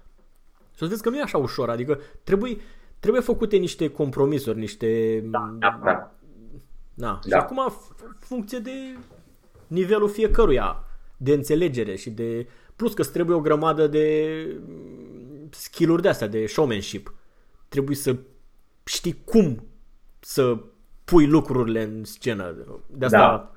[0.76, 2.58] Să vezi că nu e așa ușor, adică trebuie,
[3.00, 5.20] trebuie făcute niște compromisuri, niște...
[5.26, 5.92] Da, da, da.
[5.92, 6.12] Na.
[6.94, 7.20] Da.
[7.28, 7.74] Și acum,
[8.20, 8.72] funcție de
[9.68, 10.84] nivelul fiecăruia,
[11.18, 12.48] de înțelegere și de
[12.82, 14.28] Plus că trebuie o grămadă de
[15.54, 17.14] skill-uri de astea, de showmanship.
[17.68, 18.16] Trebuie să
[18.84, 19.64] știi cum
[20.20, 20.58] să
[21.04, 22.56] pui lucrurile în scenă.
[22.88, 23.52] De asta da.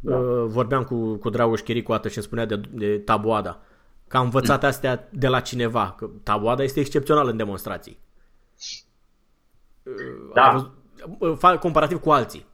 [0.00, 0.16] Da.
[0.16, 3.60] Uh, vorbeam cu, cu Dragoș Chiricu atât și îmi spunea de, de tabuada.
[4.08, 5.94] Că am învățat astea de la cineva.
[5.98, 7.98] Că tabuada este excepțional în demonstrații.
[10.34, 10.72] Da.
[11.18, 12.46] Uh, comparativ cu alții.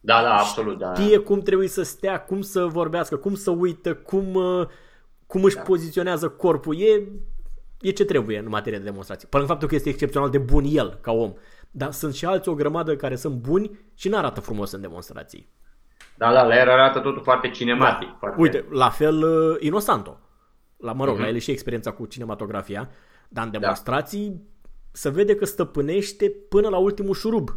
[0.00, 0.78] Da, da, absolut.
[0.78, 0.94] Da.
[0.94, 4.66] Știe cum trebuie să stea, cum să vorbească, cum să uită, cum, uh,
[5.26, 5.62] cum își da.
[5.62, 6.80] poziționează corpul.
[6.80, 7.08] E,
[7.84, 9.28] e ce trebuie în materie de demonstrație.
[9.30, 11.32] Până în faptul că este excepțional de bun el, ca om.
[11.70, 15.48] Dar sunt și alții o grămadă care sunt buni și nu arată frumos în demonstrații.
[16.16, 18.08] Da, da, la el arată totul foarte cinematic.
[18.08, 18.16] Da.
[18.18, 18.40] Foarte...
[18.40, 20.18] Uite, la fel uh, Inosanto.
[20.76, 21.20] La, mă rog, uh-huh.
[21.20, 22.90] la el e și experiența cu cinematografia,
[23.28, 23.58] dar în da.
[23.58, 24.36] demonstrații da.
[24.92, 27.50] se vede că stăpânește până la ultimul șurub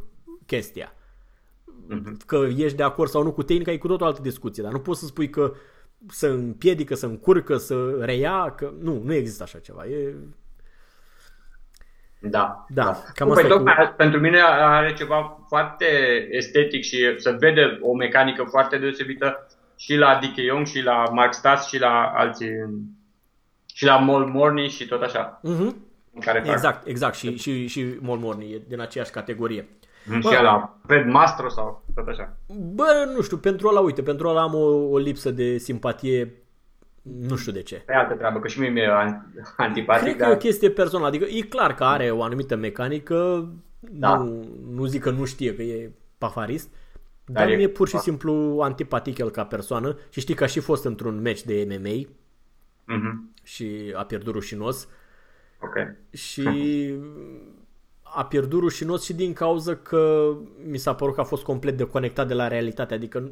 [0.46, 0.94] chestia.
[0.94, 2.26] Uh-huh.
[2.26, 4.72] Că ești de acord sau nu cu tehnica e cu tot o altă discuție, dar
[4.72, 5.54] nu poți să spui că
[6.10, 9.86] să împiedică, să încurcă, să reia, că nu, nu există așa ceva.
[9.86, 10.14] E...
[12.20, 12.66] Da.
[12.70, 13.04] Da, da.
[13.14, 13.94] cam păi, tocmai, cu...
[13.98, 15.86] pentru mine are ceva foarte
[16.30, 21.34] estetic și se vede o mecanică foarte deosebită și la Dick Young și la Mark
[21.34, 22.52] Stas și la alții
[23.74, 25.42] și la Mol Morny și tot așa.
[25.44, 25.76] Mm-hmm.
[26.20, 26.88] Care exact, fac.
[26.88, 27.16] exact.
[27.16, 29.68] Și, și, și Mol Morny e din aceeași categorie.
[30.06, 32.38] Mm, Bă, și la Fred Mastro sau tot așa.
[32.74, 36.34] Bă, nu știu, pentru ăla, uite, pentru ăla am o, o lipsă de simpatie
[37.02, 37.76] nu știu de ce.
[37.86, 38.90] Pe altă treabă, că și mie mi-e
[39.58, 40.04] antipatic.
[40.04, 40.28] Cred dar...
[40.28, 41.08] că e o chestie personală.
[41.08, 43.50] Adică e clar că are o anumită mecanică.
[43.80, 44.18] Da.
[44.18, 46.70] Nu, nu zic că nu știe că e pafarist.
[47.26, 49.98] Dar, dar e, e pur și simplu antipatic el ca persoană.
[50.10, 52.10] Și știi că a și fost într-un match de MMA.
[52.96, 53.44] Mm-hmm.
[53.44, 54.88] Și a pierdut rușinos.
[55.62, 55.76] Ok.
[56.14, 56.42] Și
[58.18, 60.34] a pierdut rușinos și din cauza că
[60.66, 62.94] mi s-a părut că a fost complet deconectat de la realitate.
[62.94, 63.32] Adică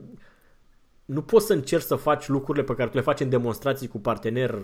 [1.06, 4.00] nu poți să încerci să faci lucrurile pe care tu le faci în demonstrații cu
[4.00, 4.56] partener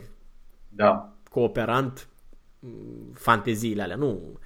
[0.70, 1.14] da.
[1.30, 2.08] cooperant,
[3.14, 3.96] fanteziile alea.
[3.96, 4.40] Nu,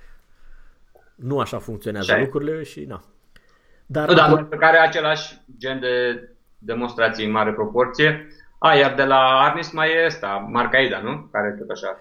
[1.16, 3.04] nu așa funcționează Ce lucrurile și na.
[3.86, 8.28] Dar, nu, dar pe care același gen de demonstrații în mare proporție.
[8.58, 11.28] A, iar de la Arnis mai e ăsta, Marcaida, nu?
[11.32, 12.00] Care tot așa.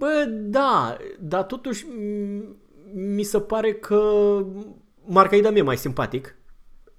[0.00, 1.86] Bă, da, dar totuși
[2.94, 4.00] mi se pare că
[5.04, 6.36] Marcaida mi-e mai simpatic.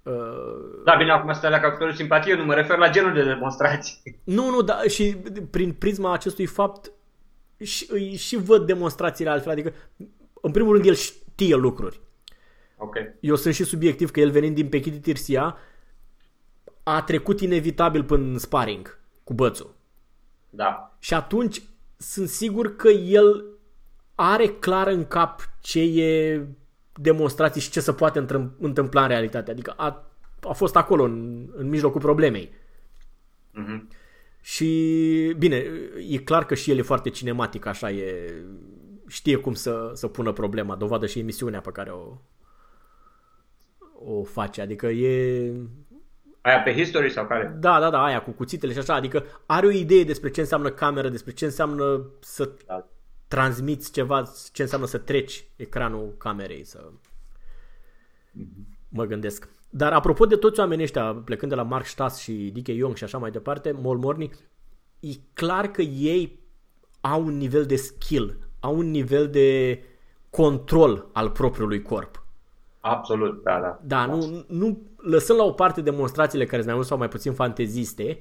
[0.03, 0.83] Uh...
[0.83, 4.01] Da, bine, acum stai la capitolul simpatie, nu mă refer la genul de demonstrații.
[4.23, 5.17] Nu, nu, da, și
[5.49, 6.91] prin prisma acestui fapt
[7.57, 9.73] și, și văd demonstrațiile altfel, adică
[10.41, 11.99] în primul rând el știe lucruri.
[12.77, 12.95] Ok.
[13.19, 15.57] Eu sunt și subiectiv că el venind din Pechiti Tirsia
[16.83, 19.75] a trecut inevitabil până sparring cu bățul.
[20.49, 20.95] Da.
[20.99, 21.61] Și atunci
[21.97, 23.45] sunt sigur că el
[24.21, 26.41] are clar în cap ce e
[26.93, 28.27] demonstrații și ce se poate
[28.59, 29.51] întâmpla în realitate.
[29.51, 32.51] Adică a, a fost acolo, în, în mijlocul problemei.
[33.53, 33.81] Mm-hmm.
[34.41, 35.65] Și, bine,
[36.09, 38.33] e clar că și el e foarte cinematic, așa e,
[39.07, 42.17] știe cum să, să pună problema, dovadă și emisiunea pe care o,
[44.19, 45.53] o face, adică e...
[46.41, 47.57] Aia pe History sau care?
[47.59, 50.69] Da, da, da, aia cu cuțitele și așa, adică are o idee despre ce înseamnă
[50.69, 52.90] cameră, despre ce înseamnă să da
[53.31, 56.89] transmiți ceva, ce înseamnă să treci ecranul camerei, să
[58.89, 59.49] mă gândesc.
[59.69, 62.67] Dar apropo de toți oamenii ăștia, plecând de la Mark Stas și D.K.
[62.67, 64.31] Young și așa mai departe, Molmorni,
[64.99, 66.39] e clar că ei
[67.01, 69.79] au un nivel de skill, au un nivel de
[70.29, 72.25] control al propriului corp.
[72.79, 73.79] Absolut, da, da.
[73.83, 77.33] Da, nu, nu lăsând la o parte demonstrațiile care sunt mai mult sau mai puțin
[77.33, 78.19] fanteziste,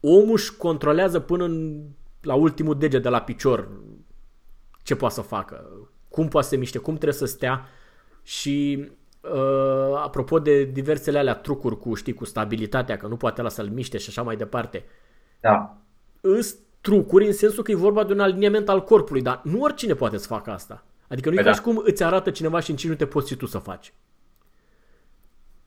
[0.00, 1.82] omul își controlează până în,
[2.20, 3.68] la ultimul deget de la picior
[4.86, 5.70] ce poate să facă,
[6.08, 7.68] cum poate să se miște, cum trebuie să stea
[8.22, 8.88] și
[9.20, 13.68] uh, apropo de diversele alea trucuri cu, știi, cu stabilitatea, că nu poate la să-l
[13.68, 14.84] miște și așa mai departe.
[15.40, 15.76] Da.
[16.20, 19.94] Îs trucuri în sensul că e vorba de un aliniament al corpului, dar nu oricine
[19.94, 20.84] poate să facă asta.
[21.08, 21.56] Adică nu e păi ca da.
[21.56, 23.92] și cum îți arată cineva și în 5 minute poți și tu să faci.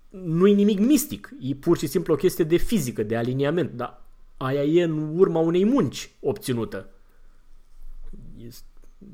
[0.10, 4.02] Nu e nimic mistic, e pur și simplu o chestie de fizică, de aliniament, dar
[4.38, 6.90] aia e în urma unei munci obținută.
[8.46, 8.64] Este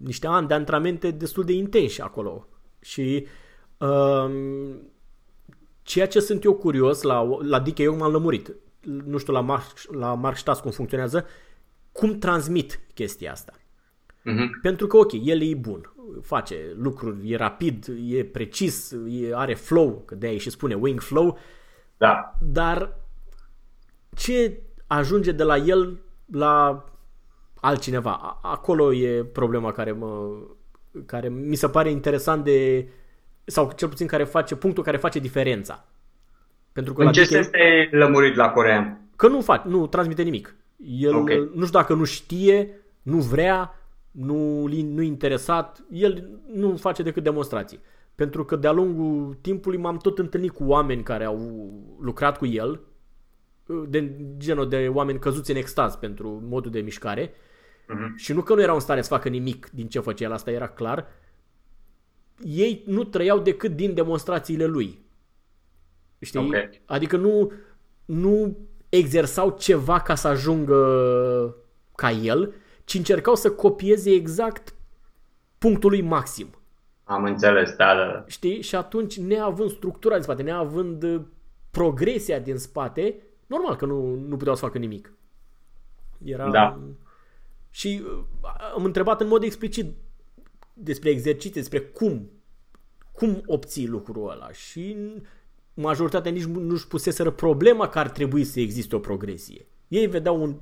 [0.03, 2.47] niște ani de antrenamente destul de intensi acolo.
[2.81, 3.27] Și
[3.77, 4.91] um,
[5.81, 9.65] ceea ce sunt eu curios, la, la Dick eu m-am lămurit, nu știu la Mark,
[9.91, 11.25] la Mark Stas cum funcționează,
[11.91, 13.53] cum transmit chestia asta.
[14.25, 14.61] Uh-huh.
[14.61, 20.03] Pentru că, ok, el e bun, face lucruri, e rapid, e precis, e, are flow,
[20.05, 21.37] că de-aia și spune wing flow,
[21.97, 22.33] da.
[22.41, 22.97] dar
[24.15, 26.85] ce ajunge de la el la
[27.65, 28.39] altcineva.
[28.41, 30.37] Acolo e problema care mă
[31.05, 32.87] care mi se pare interesant de
[33.43, 35.85] sau cel puțin care face punctul care face diferența.
[36.71, 39.01] Pentru că în ce sens te lămurit la corean?
[39.15, 40.55] Că nu fac, nu transmite nimic.
[40.85, 41.49] El okay.
[41.53, 47.79] nu știu dacă nu știe, nu vrea, nu nu interesat, el nu face decât demonstrații.
[48.15, 52.79] Pentru că de-a lungul timpului m-am tot întâlnit cu oameni care au lucrat cu el,
[53.87, 57.33] de genul de oameni căzuți în extaz pentru modul de mișcare
[57.85, 58.15] Uh-huh.
[58.15, 60.51] Și nu că nu erau în stare să facă nimic din ce făcea el, asta
[60.51, 61.07] era clar.
[62.43, 64.99] Ei nu trăiau decât din demonstrațiile lui.
[66.19, 66.39] Știi?
[66.39, 66.81] Okay.
[66.85, 67.51] Adică nu,
[68.05, 68.57] nu
[68.89, 70.77] exersau ceva ca să ajungă
[71.95, 74.73] ca el, ci încercau să copieze exact
[75.57, 76.47] punctul lui maxim.
[77.03, 78.23] Am înțeles, da, da, da.
[78.27, 78.61] Știi?
[78.61, 81.21] Și atunci, neavând structura din spate, neavând
[81.71, 85.13] progresia din spate, normal că nu, nu puteau să facă nimic.
[86.23, 86.49] Era...
[86.49, 86.79] Da.
[87.75, 88.23] Și uh,
[88.75, 89.95] am întrebat în mod explicit
[90.73, 92.31] despre exerciții, despre cum,
[93.11, 94.97] cum obții lucrul ăla și
[95.73, 99.65] majoritatea nici nu-și puseseră problema că ar trebui să existe o progresie.
[99.87, 100.55] Ei vedeau un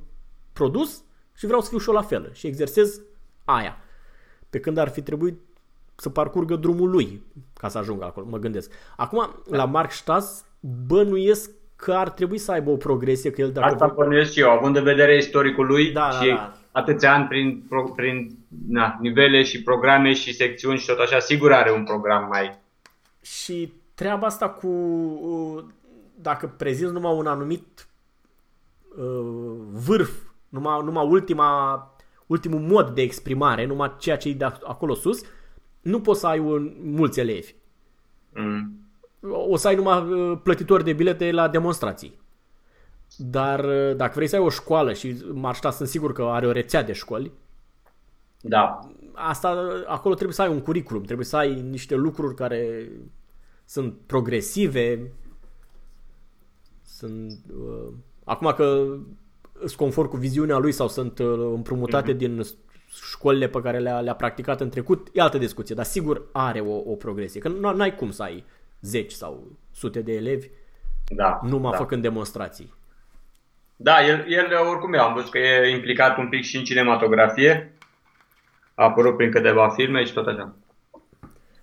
[0.54, 1.04] produs
[1.36, 3.02] și vreau să fiu și eu la fel și exersez
[3.46, 3.78] aia.
[4.50, 5.40] Pe când ar fi trebuit
[5.96, 7.24] să parcurgă drumul lui
[7.54, 8.72] ca să ajungă acolo, mă gândesc.
[8.98, 10.46] Acum, la Mark Stas,
[10.88, 13.74] bănuiesc că ar trebui să aibă o progresie, că el dacă...
[13.74, 16.63] Asta bănuiesc și eu, având în vedere istoricul lui da, și da, da.
[16.74, 21.72] Atâția ani prin, prin na, nivele și programe și secțiuni și tot așa, sigur are
[21.72, 22.62] un program mai...
[23.22, 24.70] Și treaba asta cu
[26.16, 27.88] dacă prezinți numai un anumit
[28.98, 30.12] uh, vârf,
[30.50, 31.96] numai, numai ultima,
[32.28, 35.22] ultimul mod de exprimare, numai ceea ce e de acolo sus,
[35.82, 37.54] nu poți să ai un, mulți elevi.
[38.36, 38.78] Mm.
[39.30, 42.22] O să ai numai uh, plătitori de bilete la demonstrații.
[43.18, 46.52] Dar uh, dacă vrei să ai o școală și Marșta sunt sigur că are o
[46.52, 47.32] rețea de școli,
[48.46, 48.80] da.
[49.14, 52.90] Asta, acolo trebuie să ai un curriculum, trebuie să ai niște lucruri care
[53.66, 55.12] sunt progresive,
[56.86, 57.40] sunt...
[57.58, 58.98] Uh, acum că
[59.58, 62.18] sunt conform cu viziunea lui sau sunt uh, împrumutate mm-hmm.
[62.18, 62.42] din
[62.88, 66.92] școlile pe care le-a, le-a practicat în trecut, e altă discuție, dar sigur are o,
[66.92, 68.44] o progresie, că nu ai cum să ai
[68.82, 70.48] zeci sau sute de elevi
[71.16, 71.78] da, numai da.
[71.78, 72.74] făcând demonstrații.
[73.76, 77.74] Da, el, el oricum eu am văzut că e implicat un pic și în cinematografie,
[78.76, 80.56] a apărut prin câteva filme și tot așa.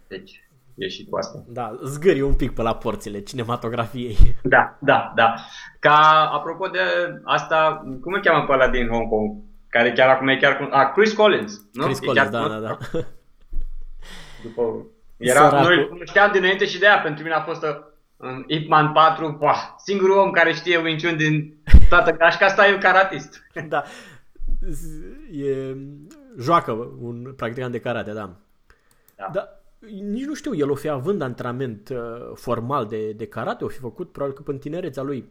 [0.09, 0.44] Deci,
[0.75, 1.44] e și cu asta.
[1.49, 4.16] Da, zgâri un pic pe la porțile cinematografiei.
[4.42, 5.35] Da, da, da.
[5.79, 6.79] Ca, apropo de
[7.25, 9.37] asta, cum îl cheamă pe ăla din Hong Kong?
[9.68, 10.68] Care chiar acum e chiar cu...
[10.70, 11.85] A, Chris Collins, nu?
[11.85, 12.79] Chris e Collins, da, da, da.
[14.42, 14.62] După...
[15.16, 15.75] Era, Săracul.
[15.75, 17.64] noi cunoșteam dinainte și de aia, pentru mine a fost
[18.22, 21.54] în uh, Ip Man 4, poa, singurul om care știe Wing Chun din
[21.88, 23.42] toată gașca asta e un karatist.
[23.68, 23.83] Da,
[25.33, 25.76] e,
[26.38, 28.37] joacă un practicant de karate, da.
[29.16, 29.28] Da.
[29.33, 29.48] da
[29.88, 31.98] nici nu știu, el o fi având antrenament uh,
[32.35, 35.24] formal de, de karate, o fi făcut probabil că în tinerețea lui.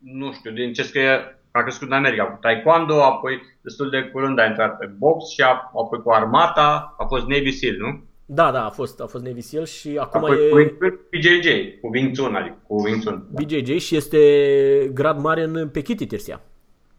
[0.00, 4.38] Nu știu, din ce scrie, a crescut în America cu taekwondo, apoi destul de curând
[4.38, 8.04] a intrat pe box și a, apoi cu armata, a fost Navy SEAL, nu?
[8.28, 10.48] Da, da, a fost, a fost Navy SEAL și acum apoi e...
[10.48, 11.46] Cu BJJ,
[11.80, 13.26] cu Wing Chun, adică cu Wing Chun.
[13.30, 13.42] Da.
[13.42, 16.40] BJJ și este grad mare în Pechiti Tirsia.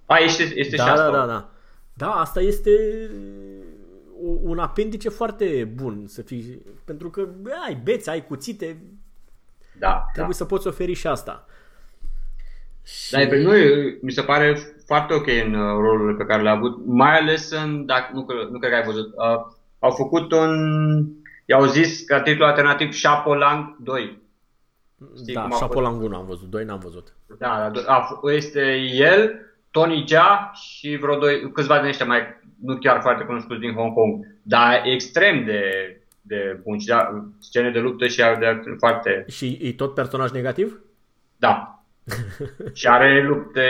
[0.05, 1.11] A, este, este da, și asta.
[1.11, 1.51] Da, da, da.
[1.93, 2.71] Da, asta este
[4.41, 7.27] un apendice foarte bun să fii, pentru că
[7.67, 8.81] ai beți, ai cuțite,
[9.79, 10.43] da, trebuie da.
[10.43, 11.45] să poți oferi și asta.
[12.83, 13.11] Și...
[13.11, 13.61] Dar pe noi
[14.01, 17.85] mi se pare foarte ok în uh, rolul pe care l-a avut, mai ales în,
[17.85, 21.05] dacă nu, nu cred că ai văzut, uh, au făcut un,
[21.45, 24.17] i-au zis ca titlu alternativ Chapolang 2.
[25.17, 27.15] Știi da, Chapolang 1 am văzut, 2 n-am văzut.
[27.37, 32.21] Da, da a, este el, Tony Jaa și vreo doi, câțiva din ăștia mai
[32.61, 35.61] nu chiar foarte cunoscuți din Hong Kong, dar extrem de,
[36.21, 39.25] de bun și da, scene de luptă și de foarte...
[39.27, 40.81] Și e tot personaj negativ?
[41.37, 41.83] Da.
[42.73, 43.65] și are lupte,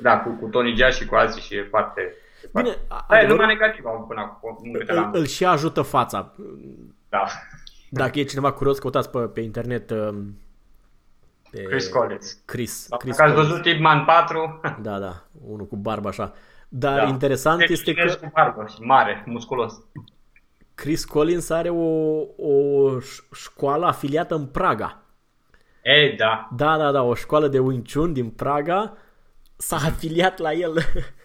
[0.00, 2.14] da, cu, cu Tony Jaa și cu alții și e foarte...
[2.54, 4.58] Bine, da, e numai negativ am până acum.
[4.86, 6.34] Îl, îl și ajută fața.
[7.08, 7.24] Da.
[7.90, 10.38] Dacă e cineva curios, căutați pe, pe internet um,
[11.50, 12.32] pe Chris Collins.
[12.44, 14.60] Chris, Chris Dacă ați văzut Ip Man 4.
[14.80, 16.32] Da, da, unul cu barbă așa.
[16.68, 17.08] Dar da.
[17.08, 18.14] interesant deci este că...
[18.14, 19.74] Cu barbă, mare, musculos.
[20.74, 22.98] Chris Collins are o, o
[23.32, 25.02] școală afiliată în Praga.
[25.82, 26.48] Ei, da.
[26.56, 28.96] Da, da, da, o școală de Wing Chun din Praga
[29.56, 30.74] s-a afiliat la el.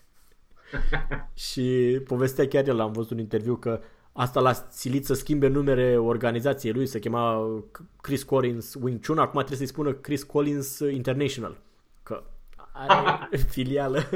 [1.48, 3.82] și povestea chiar el, am văzut un interviu că
[4.14, 7.48] asta l-a silit să schimbe numere organizației lui, se chema
[8.02, 11.58] Chris Collins Wing Chun, acum trebuie să-i spună Chris Collins International,
[12.04, 12.24] că
[12.72, 14.10] are filială.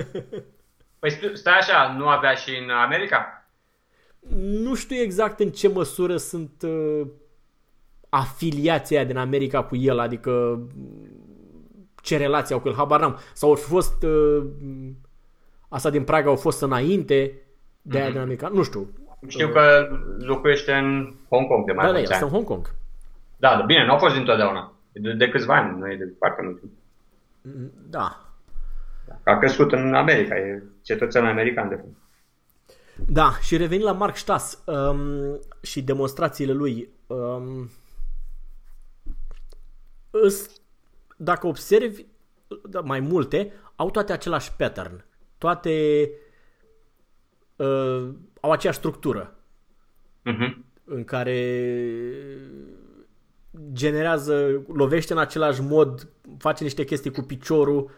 [1.00, 3.48] Păi stai așa, nu avea și în America?
[4.38, 7.08] Nu știu exact în ce măsură sunt uh,
[8.10, 10.62] afiliația din America cu el, adică
[12.02, 13.20] ce relație au cu el, habar n-am.
[13.34, 14.44] Sau au fost, uh,
[15.74, 17.42] asta din Praga au fost înainte
[17.82, 18.12] de aia mm-hmm.
[18.12, 18.90] din America, nu știu.
[19.28, 19.88] Știu că
[20.20, 22.76] locuiește în Hong Kong de mai da, da, este în Hong Kong.
[23.38, 24.74] Da, da, bine, nu au fost dintotdeauna.
[24.92, 26.62] De, de câțiva ani, nu e de foarte mult
[27.90, 28.26] Da,
[29.24, 31.88] a crescut în America, e cetățean american de fapt.
[33.08, 37.70] Da, și revenind la Mark Stas um, și demonstrațiile lui, um,
[40.10, 40.50] îs,
[41.18, 42.06] dacă observi
[42.70, 45.04] da, mai multe, au toate același pattern.
[45.44, 46.10] Toate
[47.56, 49.36] uh, au aceeași structură
[50.26, 50.54] uh-huh.
[50.84, 51.70] în care
[53.72, 57.90] generează, lovește în același mod, face niște chestii cu piciorul,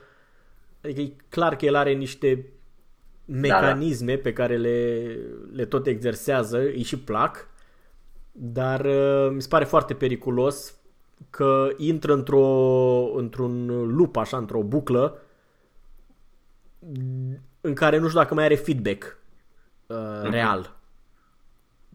[0.83, 2.45] Adică e clar că el are niște
[3.25, 4.21] mecanisme da, da.
[4.21, 5.03] pe care le,
[5.51, 7.47] le tot exersează, îi și plac,
[8.31, 10.79] dar uh, mi se pare foarte periculos
[11.29, 12.47] că intră într-o,
[13.15, 15.19] într-un lup, așa, într-o buclă
[17.61, 19.17] în care nu știu dacă mai are feedback
[19.87, 20.29] uh, mm-hmm.
[20.29, 20.77] real.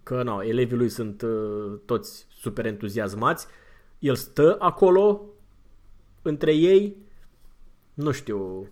[0.03, 3.47] Că nu, elevii lui sunt uh, toți super entuziasmați.
[3.99, 5.23] El stă acolo
[6.23, 6.97] între ei,
[7.95, 8.69] nu știu,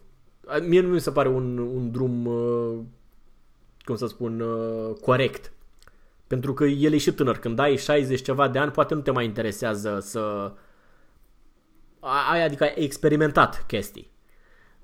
[0.62, 2.78] mie nu mi se pare un, un drum, uh,
[3.84, 5.52] cum să spun, uh, corect.
[6.26, 7.38] Pentru că el e și tânăr.
[7.38, 10.52] Când ai 60 ceva de ani, poate nu te mai interesează să...
[12.30, 14.10] Ai, adică ai experimentat chestii.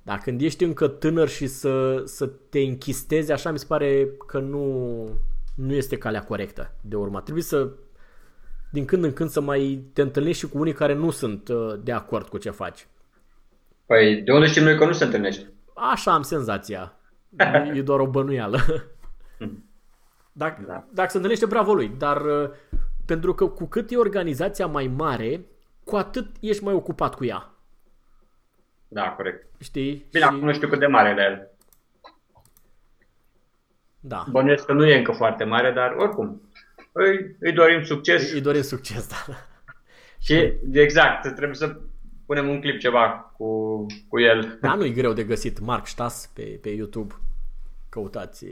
[0.05, 4.39] Dar când ești încă tânăr și să, să te închistezi, așa mi se pare că
[4.39, 5.09] nu,
[5.55, 7.23] nu este calea corectă de urmat.
[7.23, 7.69] Trebuie să,
[8.71, 11.75] din când în când, să mai te întâlnești și cu unii care nu sunt uh,
[11.83, 12.87] de acord cu ce faci.
[13.87, 15.47] Păi, de unde știm noi că nu se întâlnești?
[15.75, 16.97] Așa am senzația.
[17.75, 18.59] e doar o bănuială.
[20.37, 20.85] Dacă, da.
[20.93, 21.95] dacă se întâlnește, bravo lui.
[21.99, 22.51] Dar uh,
[23.07, 25.45] pentru că cu cât e organizația mai mare,
[25.85, 27.54] cu atât ești mai ocupat cu ea.
[28.95, 29.47] Da, corect.
[29.61, 30.07] Știi?
[30.11, 30.31] Bine, și...
[30.31, 31.51] acum nu știu cât de mare e el.
[34.01, 34.25] Da.
[34.31, 36.43] Bănuiesc că nu e încă foarte mare, dar oricum.
[36.93, 38.23] Îi, îi dorim succes.
[38.31, 39.35] Îi, îi dorim succes, da.
[40.19, 41.77] Și exact, trebuie să
[42.27, 44.59] punem un clip ceva cu, cu el.
[44.61, 45.59] Da, nu e greu de găsit.
[45.59, 47.15] Mark Stas pe, pe YouTube.
[47.89, 48.47] Căutați.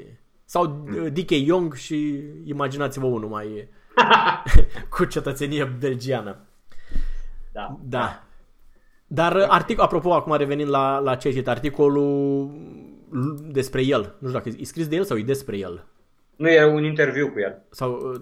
[0.44, 1.04] Sau mm.
[1.04, 1.30] Uh, D.K.
[1.30, 3.68] Young și imaginați-vă unul mai
[4.96, 6.36] cu cetățenie belgiană.
[7.52, 7.78] Da.
[7.82, 8.22] Da.
[9.14, 12.50] Dar articol, apropo, acum revenind la, la ce zis, articolul
[13.50, 15.86] despre el, nu știu dacă e scris de el sau e despre el.
[16.36, 17.62] Nu, e un interviu cu el.
[17.70, 18.20] Sau, uh,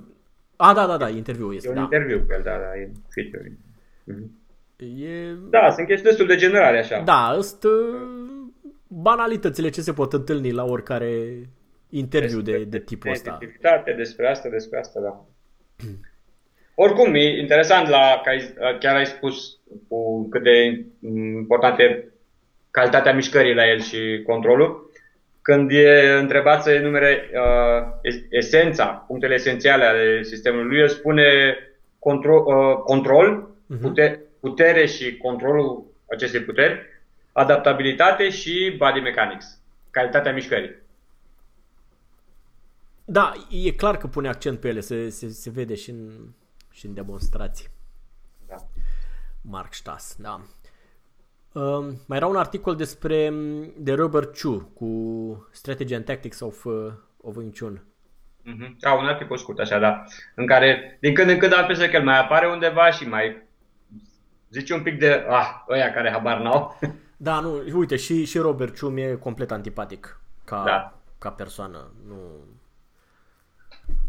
[0.57, 1.69] a, da, da, da, interviu este.
[1.69, 1.83] E un da.
[1.83, 3.59] interviu cu el, da, da, e feature.
[4.13, 4.29] Mm-hmm.
[4.77, 5.35] E...
[5.51, 7.01] Da, sunt chestii destul de generale așa.
[7.01, 8.51] Da, sunt uh,
[8.87, 11.49] banalitățile ce se pot întâlni la oricare
[11.89, 13.39] interviu despre, de, de tipul ăsta.
[13.97, 15.25] Despre asta, despre asta, da.
[16.83, 19.59] Oricum, e interesant la, că ai, chiar ai spus
[19.89, 22.13] cu cât de importante
[22.71, 24.91] calitatea mișcării la el și controlul.
[25.43, 31.57] Când e întrebat să enumere uh, esența, punctele esențiale ale sistemului lui, el spune
[31.99, 33.81] control, uh, control uh-huh.
[33.81, 36.81] pute, putere și controlul acestei puteri,
[37.33, 39.61] adaptabilitate și body mechanics,
[39.91, 40.77] calitatea mișcării.
[43.05, 43.33] Da,
[43.65, 46.11] e clar că pune accent pe ele, se, se, se vede și în,
[46.71, 47.69] și în demonstrații.
[48.47, 48.57] Da.
[49.43, 50.41] Mark Stas, da.
[51.53, 53.33] Uh, mai era un articol despre
[53.77, 54.89] de Robert Chu cu
[55.51, 57.85] Strategy and Tactics of, uh, of Wing Chun.
[58.43, 58.77] Mm-hmm.
[58.79, 60.05] Da, un articol scurt așa, da.
[60.35, 63.49] În care din când în când am că el mai apare undeva și mai
[64.51, 66.79] zice un pic de, ah, ăia care habar n-au.
[67.23, 70.99] Da, nu, uite, și, și Robert Chu mi-e complet antipatic ca, da.
[71.19, 71.91] ca persoană.
[72.07, 72.17] Nu,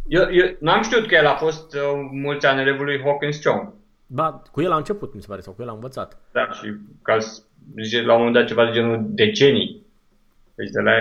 [0.07, 3.73] eu, eu n-am știut că el a fost uh, mulți ani elevul lui Hawkins Chong.
[4.07, 6.17] Ba, cu el a început, mi se pare, sau cu el a învățat.
[6.31, 7.17] Da, și ca
[7.81, 9.85] zice la un moment dat ceva de genul decenii.
[10.55, 10.91] Deci de la,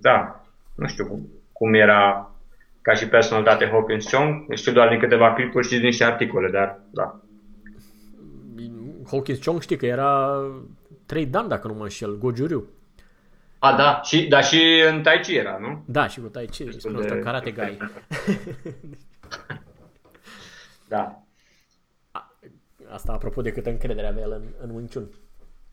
[0.00, 2.30] da, nu știu cum, cum era
[2.82, 4.54] ca și personalitate Hawkins Chong.
[4.54, 7.20] Știu doar din câteva clipuri și din niște articole, dar da.
[9.10, 10.42] Hawkins Chong știi că era
[11.06, 12.64] trei dan, dacă nu mă înșel, Gojuriu.
[13.62, 15.82] A, da, și, da, și în Tai Chi era, nu?
[15.86, 17.18] Da, și cu Tai Chi, spune de...
[17.18, 17.78] Karate Guy.
[20.88, 21.22] da.
[22.88, 25.10] Asta apropo de câtă încredere avea el în, în Wing Chun.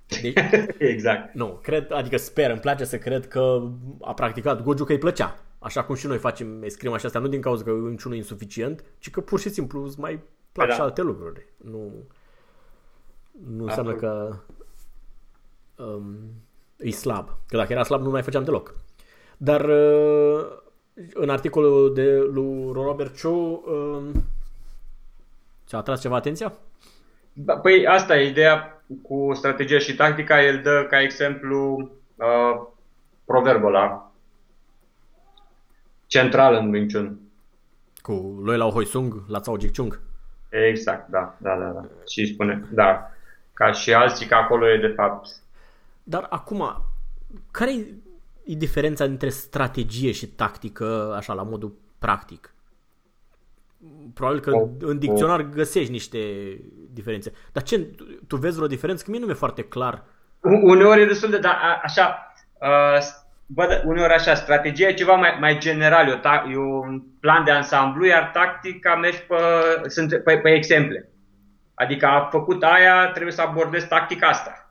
[0.08, 0.34] Deci,
[0.94, 1.34] exact.
[1.34, 3.70] Nu, cred, adică sper, îmi place să cred că
[4.02, 5.40] a practicat Goju că îi plăcea.
[5.60, 8.16] Așa cum și noi facem, scrim așa asta, nu din cauza că Wing Chun e
[8.16, 10.20] insuficient, ci că pur și simplu îți mai
[10.52, 10.74] plac da.
[10.74, 11.46] și alte lucruri.
[11.58, 11.94] Nu,
[13.48, 14.36] nu înseamnă că
[15.76, 16.16] um,
[16.78, 17.30] e slab.
[17.48, 18.76] Că dacă era slab nu mai făceam deloc.
[19.38, 20.46] Dar uh,
[21.14, 24.04] în articolul de lui Robert Cho uh,
[25.68, 26.54] ți-a atras ceva atenția?
[27.34, 30.44] Da, păi asta e ideea cu strategia și tactica.
[30.44, 32.68] El dă ca exemplu uh,
[33.26, 34.12] proverbul ăla
[36.08, 37.20] central în Wing Chun.
[38.02, 40.00] Cu lui Lao Hoi Sung, la Cao Jik Chung.
[40.50, 41.86] Exact, da, da, da, da.
[42.06, 43.12] Și spune, da,
[43.54, 45.30] ca și alții că acolo e de fapt
[46.10, 46.86] dar acum,
[47.52, 47.72] care
[48.46, 52.54] e diferența între strategie și tactică, așa, la modul practic?
[54.14, 55.46] Probabil că oh, în dicționar oh.
[55.46, 56.20] găsești niște
[56.92, 57.32] diferențe.
[57.52, 57.90] Dar ce,
[58.28, 59.04] tu vezi vreo diferență?
[59.04, 60.04] Că mie nu mi-e foarte clar.
[60.42, 63.02] Uneori e destul de, da, așa, uh,
[63.46, 67.44] bă, uneori așa, strategia e ceva mai, mai general, e, o, ta, e un plan
[67.44, 69.36] de ansamblu, iar tactica mergi pe,
[69.88, 71.10] sunt, pe, pe exemple.
[71.74, 74.67] Adică a făcut aia, trebuie să abordezi tactica asta.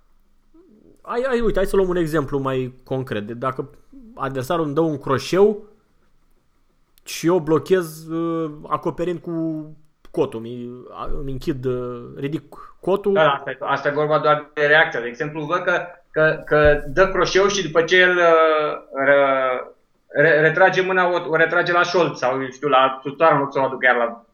[1.08, 3.30] Hai, hai, uite, hai să luăm un exemplu mai concret.
[3.30, 3.70] Dacă
[4.14, 5.64] adversarul îmi dă un croșeu
[7.04, 9.32] și eu blochez uh, acoperind cu,
[10.10, 10.70] cotul, mi,
[11.20, 12.42] îmi închid, uh, ridic
[12.80, 13.12] cotul.
[13.12, 15.00] Da, asta, e, asta e vorba doar de reacția.
[15.00, 19.72] De exemplu, văd că, că, că dă croșeu și după ce el uh,
[20.08, 23.58] re, retrage mâna, o, o retrage la șold sau, știu, la tutoare în loc să
[23.58, 24.24] o aduc chiar la...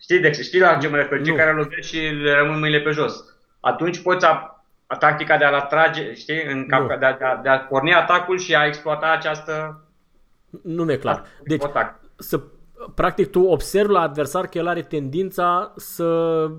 [0.00, 1.22] Știi, de, știi la ce mă refer?
[1.22, 3.24] Cei care lovesc și le rămân mâinile pe jos.
[3.60, 4.59] Atunci poți a, a
[4.96, 8.38] tactica de a-l atrage, știi, în cap, de, a, de, a, de a porni atacul
[8.38, 9.84] și a exploata această...
[10.62, 11.24] Nu mi-e clar.
[11.44, 11.62] Deci,
[12.16, 12.40] să,
[12.94, 16.50] practic tu observi la adversar că el are tendința să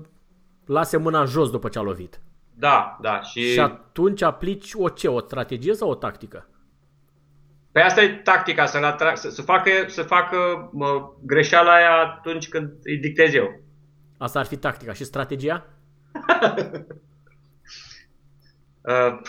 [0.66, 2.20] lase mâna jos după ce a lovit.
[2.54, 3.20] Da, da.
[3.20, 5.08] Și, și atunci aplici o ce?
[5.08, 6.46] O strategie sau o tactică?
[7.72, 12.48] Păi asta e tactica, să, atra- să, să facă, să facă mă, greșeala aia atunci
[12.48, 13.60] când îi dictez eu.
[14.18, 14.92] Asta ar fi tactica.
[14.92, 15.66] Și strategia?
[18.82, 19.20] uh.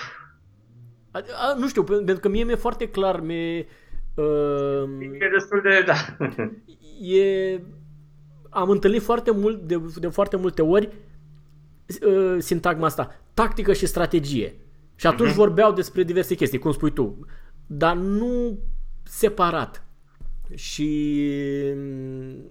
[1.12, 3.68] a, a, nu știu, pentru că mie mi-e foarte clar, mi
[4.14, 4.84] uh,
[5.20, 6.26] E destul de, da.
[7.18, 7.62] e,
[8.50, 10.90] am întâlnit foarte mult, de, de foarte multe ori
[12.06, 14.56] uh, sintagma asta, tactică și strategie.
[14.96, 15.36] Și atunci uh-huh.
[15.36, 17.26] vorbeau despre diverse chestii, cum spui tu
[17.66, 18.60] dar nu
[19.04, 19.86] separat.
[20.54, 21.20] Și
[21.76, 22.50] mm,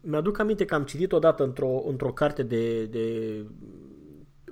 [0.00, 3.36] mi-aduc aminte că am citit odată într-o, într-o carte de, de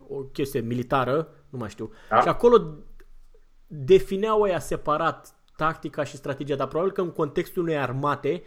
[0.09, 2.21] o chestie militară, nu mai știu, da.
[2.21, 2.75] și acolo
[3.67, 8.43] defineau ea separat tactica și strategia, dar probabil că în contextul unei armate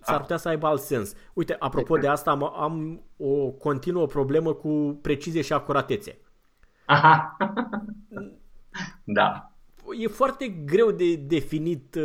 [0.00, 1.14] s-ar putea să aibă alt sens.
[1.32, 6.18] Uite, apropo de asta, am, am o continuă problemă cu precizie și acuratețe.
[6.84, 7.36] Aha.
[9.04, 9.52] da
[9.98, 11.98] e foarte greu de definit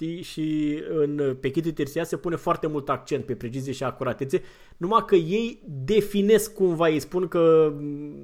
[0.00, 4.42] uh, și în Pechit Terția se pune foarte mult accent pe precizie și acuratețe,
[4.76, 8.14] numai că ei definesc cumva, îi spun că mm,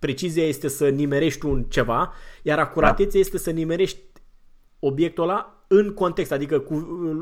[0.00, 3.18] precizia este să nimerești un ceva, iar acuratețea da.
[3.18, 4.00] este să nimerești
[4.78, 6.74] obiectul ăla în context, adică cu,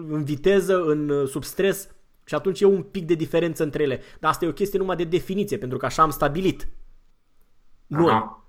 [0.09, 1.89] în viteză, în substres
[2.25, 4.01] și atunci e un pic de diferență între ele.
[4.21, 6.69] Dar asta e o chestie numai de definiție, pentru că așa am stabilit.
[7.87, 8.11] Noi.
[8.11, 8.45] Aha.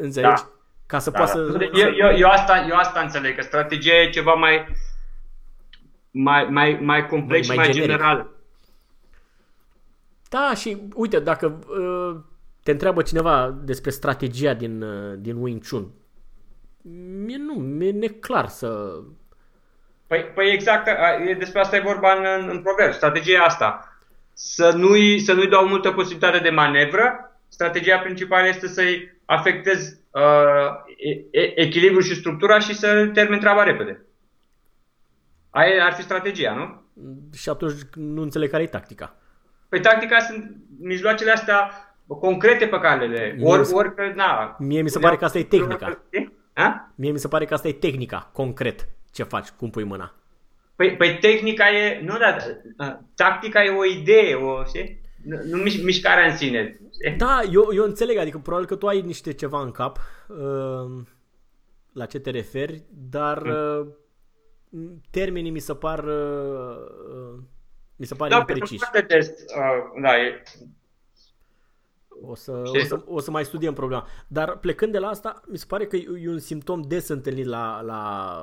[0.00, 0.42] Înțelegi?
[0.42, 0.50] Da.
[0.86, 1.58] Ca să da, poată da.
[1.58, 1.70] să...
[1.74, 4.66] Eu, eu, eu, asta, eu asta înțeleg, că strategia e ceva mai,
[6.10, 8.30] mai, mai, mai complex mai, mai, mai general.
[10.28, 12.20] Da, și uite, dacă uh,
[12.64, 15.90] te întreabă cineva despre strategia din, uh, din Wing Chun,
[17.24, 19.00] mie nu, mi-e neclar să...
[20.06, 20.88] Păi, păi exact,
[21.28, 23.98] e despre asta e vorba în, în, în proverb, strategia asta.
[24.32, 30.68] Să nu-i, să nu-i dau multă posibilitate de manevră, strategia principală este să-i afectez uh,
[31.54, 34.04] echilibru și structura și să termin treaba repede.
[35.50, 36.82] Aia ar fi strategia, nu?
[37.34, 39.16] Și atunci nu înțeleg care e tactica.
[39.68, 41.70] Păi tactica sunt mijloacele astea
[42.06, 43.36] concrete pe care le...
[43.42, 46.02] Ori, ori că, na, mie mi se pare că asta e tehnica.
[46.52, 46.92] A?
[46.94, 50.14] Mie mi se pare că asta e tehnica, concret, ce faci, cum pui mâna.
[50.76, 52.36] Păi, păi tehnica e, nu, dar
[52.78, 55.00] uh, tactica e o idee, o, știi?
[55.24, 56.80] Nu, nu mișcarea în sine.
[57.16, 59.98] Da, eu, eu înțeleg, adică probabil că tu ai niște ceva în cap
[60.28, 61.02] uh,
[61.92, 63.86] la ce te referi, dar uh,
[65.10, 66.76] termenii mi se par uh,
[67.14, 67.42] uh
[67.96, 68.84] mi se pare da, impreciși.
[69.06, 70.42] Test, uh, da, e...
[72.22, 74.06] O să, o, să, o să mai studiem problema.
[74.28, 77.80] Dar plecând de la asta, mi se pare că e un simptom des întâlnit la,
[77.80, 78.38] la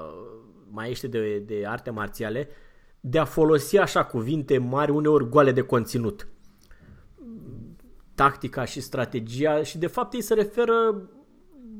[0.71, 2.49] maiește de, de arte marțiale
[2.99, 6.27] de a folosi așa cuvinte mari, uneori goale de conținut
[8.15, 11.09] tactica și strategia și de fapt ei se referă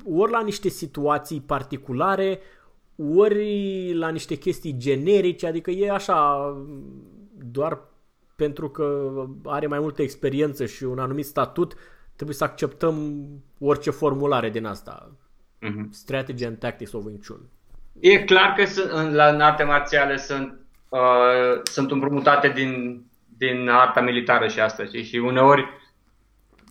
[0.05, 2.39] ori la niște situații particulare,
[3.15, 6.51] ori la niște chestii generice, adică e așa
[7.51, 7.79] doar
[8.43, 8.85] pentru că
[9.45, 11.73] are mai multă experiență și un anumit statut,
[12.15, 12.95] trebuie să acceptăm
[13.59, 15.11] orice formulare din asta.
[15.65, 15.89] Mm-hmm.
[15.89, 17.41] Strategy and Tactics of Wing Chun.
[17.99, 23.03] E clar că sunt, în, la, în arte marțiale sunt, uh, sunt împrumutate din,
[23.37, 25.03] din arta militară și asta, știi?
[25.03, 25.65] Și uneori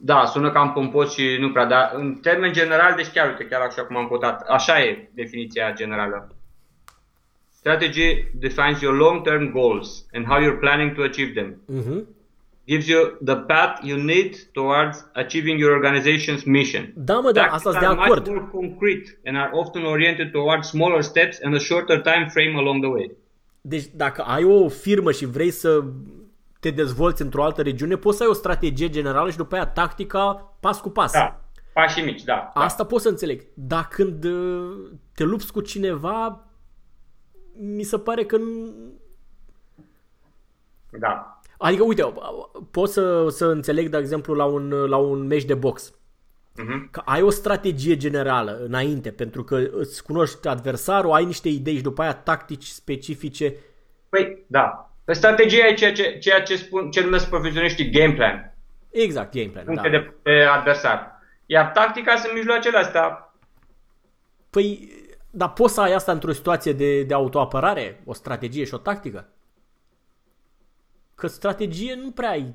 [0.00, 3.60] da, sună cam pompos și nu prea, dar în termen general, deci chiar, uite, chiar
[3.60, 6.34] așa cum am votat, așa e definiția generală.
[7.62, 8.08] Strategy
[8.38, 11.48] defines your long-term goals and how you're planning to achieve them.
[11.68, 12.00] Mm-hmm.
[12.66, 16.92] Gives you the path you need towards achieving your organization's mission.
[16.96, 18.26] Da, mă, da, asta de acord.
[18.28, 22.82] more concrete and are often oriented towards smaller steps and a shorter time frame along
[22.82, 23.10] the way.
[23.60, 25.84] Deci dacă ai o firmă și vrei să
[26.60, 30.54] te dezvolți într-o altă regiune, poți să ai o strategie generală și după aia tactica
[30.60, 31.12] pas cu pas.
[31.12, 31.40] Da,
[31.72, 32.50] pași mici, da.
[32.54, 32.88] Asta da.
[32.88, 33.42] pot să înțeleg.
[33.54, 34.72] Dar când uh,
[35.14, 36.44] te lupți cu cineva,
[37.60, 38.38] mi se pare că...
[40.98, 41.40] Da.
[41.58, 42.12] Adică, uite,
[42.70, 45.92] pot să, să înțeleg, de exemplu, la un, la un meci de box.
[45.92, 46.90] Uh-huh.
[46.90, 51.82] Că ai o strategie generală înainte, pentru că îți cunoști adversarul, ai niște idei și
[51.82, 53.54] după aia tactici specifice.
[54.08, 54.90] Păi, da.
[55.04, 58.54] Păi strategia e ceea ce, ceea ce, spun, ce numesc profesioniștii game plan.
[58.90, 59.98] Exact, game plan, Puncte da.
[59.98, 61.20] de, de adversar.
[61.46, 63.34] Iar tactica sunt mijloacele astea.
[64.50, 64.92] Păi,
[65.30, 68.02] dar poți să ai asta într-o situație de, de autoapărare?
[68.04, 69.28] O strategie și o tactică?
[71.14, 72.54] Că strategie nu prea ai.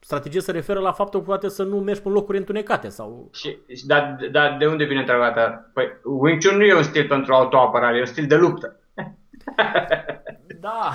[0.00, 3.28] Strategie se referă la faptul că poate să nu mergi pe locuri întunecate sau...
[3.32, 5.70] Și, și- dar, dar de unde vine întrebarea ta?
[5.74, 8.76] Păi Wing Chun nu e un stil pentru autoapărare, e un stil de luptă.
[10.60, 10.90] Da.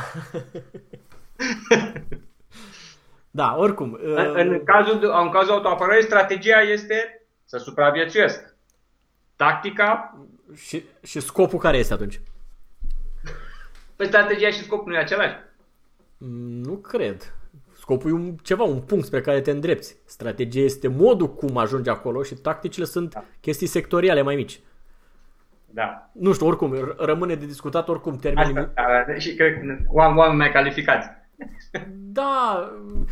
[3.32, 4.00] da, oricum.
[4.04, 8.53] În, uh, în, cazul, de- în cazul autoapărării, strategia este să supraviețuiesc.
[9.36, 10.18] Tactica,
[10.56, 12.22] Și, și scopul care este atunci?
[13.96, 15.36] pe strategia și scopul nu e același.
[16.18, 17.34] Mm, Nu cred.
[17.78, 19.98] Scopul e un, ceva, un punct spre care te îndrepți.
[20.06, 23.24] Strategia este modul cum ajungi acolo și tacticile sunt Da.
[23.42, 24.60] chestii sectoriale mai mici.
[25.70, 26.10] Da.
[26.12, 28.58] Nu știu, oricum, r- rămâne de discutat oricum termenii.
[28.58, 28.74] Asta,
[29.08, 31.08] da, și cred că oameni, oameni mai calificați.
[31.92, 33.08] Da, uh,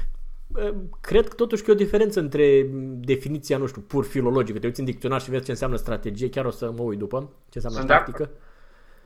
[1.01, 4.59] cred că totuși că e o diferență între definiția, nu știu, pur filologică.
[4.59, 7.29] Te uiți în dicționar și vezi ce înseamnă strategie, chiar o să mă uit după
[7.49, 8.29] ce înseamnă Sunt de tactică.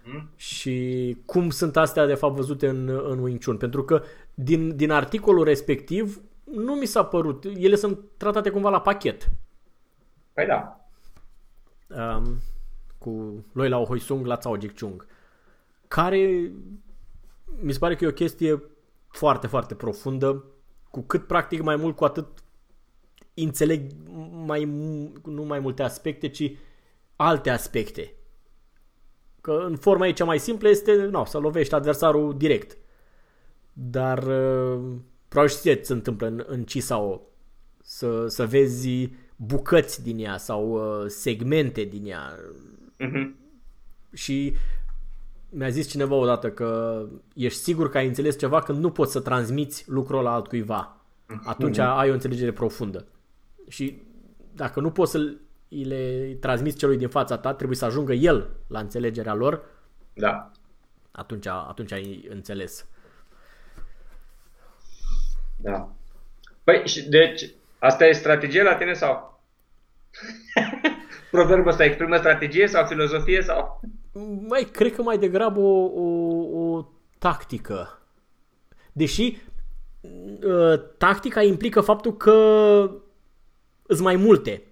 [0.03, 0.29] Mm?
[0.35, 3.57] Și cum sunt astea de fapt văzute în, în Wing Chun.
[3.57, 8.81] Pentru că din, din articolul respectiv nu mi s-a părut, ele sunt tratate cumva la
[8.81, 9.29] pachet.
[10.33, 10.79] Păi da.
[11.87, 12.37] Um,
[12.97, 15.07] cu Loi Lao Hoi Sung la Cao Jik Chung.
[15.87, 16.51] Care
[17.59, 18.63] mi se pare că e o chestie
[19.07, 20.43] foarte, foarte profundă.
[20.95, 22.27] Cu cât practic mai mult, cu atât
[23.33, 23.91] înțeleg
[24.45, 26.51] mai, mu- nu mai multe aspecte, ci
[27.15, 28.13] alte aspecte.
[29.41, 32.77] Că în forma ei cea mai simplă este no, să lovești adversarul direct.
[33.73, 34.83] Dar uh,
[35.27, 37.21] probabil și ție ți se întâmplă în, în Cisao
[37.81, 42.39] să, să vezi bucăți din ea sau uh, segmente din ea.
[42.97, 43.35] Mhm.
[44.13, 44.55] Și
[45.57, 46.99] mi-a zis cineva odată că
[47.33, 50.97] ești sigur că ai înțeles ceva când nu poți să transmiți lucrul la altcuiva.
[51.43, 53.05] Atunci ai o înțelegere profundă.
[53.67, 54.01] Și
[54.53, 55.17] dacă nu poți să
[55.69, 59.63] îi le transmiți celui din fața ta, trebuie să ajungă el la înțelegerea lor,
[60.13, 60.51] Da.
[61.11, 62.85] atunci, atunci ai înțeles.
[65.57, 65.89] Da.
[66.63, 67.49] Păi, și deci,
[67.79, 69.41] asta e strategie la tine sau?
[71.31, 73.81] Proverbul ăsta exprimă strategie sau filozofie sau?
[74.47, 76.05] Mai cred că mai degrabă o, o,
[76.59, 76.85] o
[77.17, 77.99] tactică.
[78.91, 79.37] Deși
[80.43, 82.33] uh, tactica implică faptul că
[83.87, 84.63] sunt mai multe.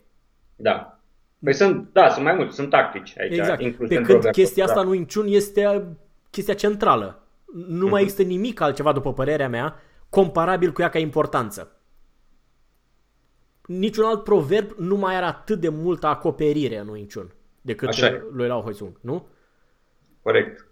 [0.55, 0.99] Da.
[1.43, 3.37] Păi sunt, da, sunt mai mulți, sunt tactici aici.
[3.37, 3.61] Exact.
[3.61, 4.33] incluse Pe în când proverb.
[4.33, 4.81] chestia asta da.
[4.81, 5.87] în Wing Chun este
[6.29, 7.23] chestia centrală.
[7.67, 9.75] Nu mai există nimic altceva, după părerea mea,
[10.09, 11.77] comparabil cu ea ca importanță.
[13.65, 18.05] Niciun alt proverb nu mai are atât de multă acoperire în Wing Chun decât Așa
[18.05, 18.23] e.
[18.31, 19.27] lui Lao Hoi Sung, nu?
[20.23, 20.65] Corect.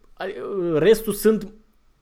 [0.73, 1.47] Restul sunt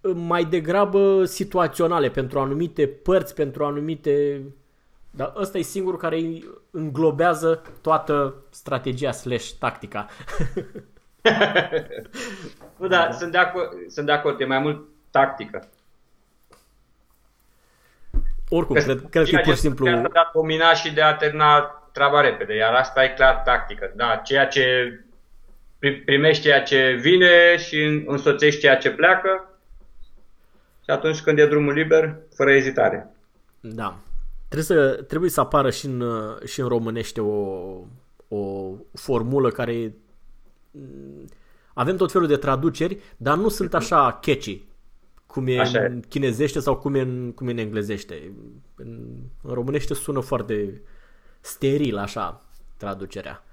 [0.01, 4.41] mai degrabă situaționale pentru anumite părți, pentru anumite...
[5.11, 10.07] Dar ăsta e singurul care îi înglobează toată strategia slash tactica.
[12.77, 15.67] Nu, da, sunt de, acord, sunt de acord, e mai mult tactică.
[18.49, 19.85] Oricum, cred, cred că e Ceea pur ce și simplu...
[19.85, 21.59] De a domina și de a termina
[21.91, 23.91] treaba repede, iar asta e clar tactică.
[23.95, 25.08] Da, ceea ce pri-
[26.05, 29.59] primești ceea ce vine și însoțești ceea ce pleacă
[30.83, 33.15] și atunci când e drumul liber, fără ezitare.
[33.59, 33.99] Da.
[34.47, 36.03] Trebuie să, trebuie să apară și în,
[36.45, 37.37] și în românește o,
[38.27, 39.93] o formulă care...
[41.73, 44.69] Avem tot felul de traduceri, dar nu sunt așa catchy
[45.31, 45.85] cum e Așa e.
[45.85, 48.31] în chinezește sau cum e în, cum e în englezește.
[48.75, 48.99] În,
[49.41, 50.81] în românește sună foarte
[51.39, 52.41] steril așa
[52.77, 53.43] traducerea.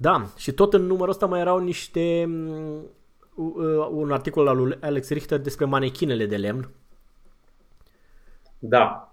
[0.00, 2.82] Da, și tot în numărul ăsta mai erau niște mm,
[3.34, 6.70] uh, un articol al lui Alex Richter despre manechinele de lemn
[8.58, 9.12] Da.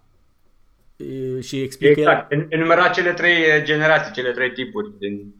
[0.95, 2.31] e, și explică el, Exact.
[2.49, 4.97] Enumera cele trei eh, generații, cele trei tipuri.
[4.99, 5.35] Din...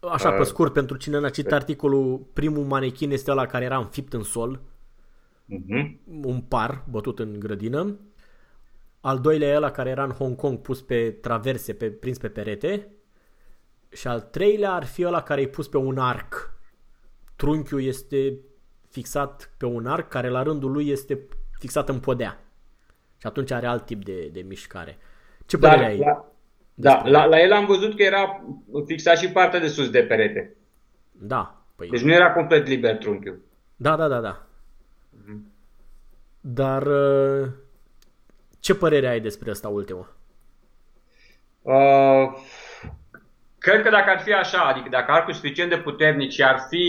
[0.00, 3.76] Așa, pe Uh, scurt, pentru cine n-a citit articolul, primul manechin este ăla care era
[3.78, 4.60] înfipt în sol,
[5.52, 5.90] Uh-huh.
[6.22, 7.98] un par bătut în grădină.
[9.00, 12.28] Al doilea e ăla care era în Hong Kong pus pe traverse, pe, prins pe
[12.28, 12.88] perete.
[13.92, 16.54] Și al treilea ar fi ăla care e pus pe un arc.
[17.36, 18.38] Trunchiul este
[18.88, 21.26] fixat pe un arc care la rândul lui este
[21.58, 22.40] fixat în podea.
[23.16, 24.98] Și atunci are alt tip de, de mișcare.
[25.46, 25.98] Ce părere Dar ai?
[25.98, 26.32] la,
[26.74, 28.44] da, la, la el am văzut că era
[28.86, 30.56] fixat și partea de sus de perete.
[31.12, 31.88] Da, păi...
[31.88, 33.40] Deci nu era complet liber trunchiul.
[33.76, 34.46] Da, da, da, da.
[36.40, 37.48] Dar uh,
[38.60, 40.16] ce părere ai despre asta ultimă?
[41.62, 42.36] Uh,
[43.62, 46.86] cred că dacă ar fi așa, adică dacă arcul suficient de puternic și ar fi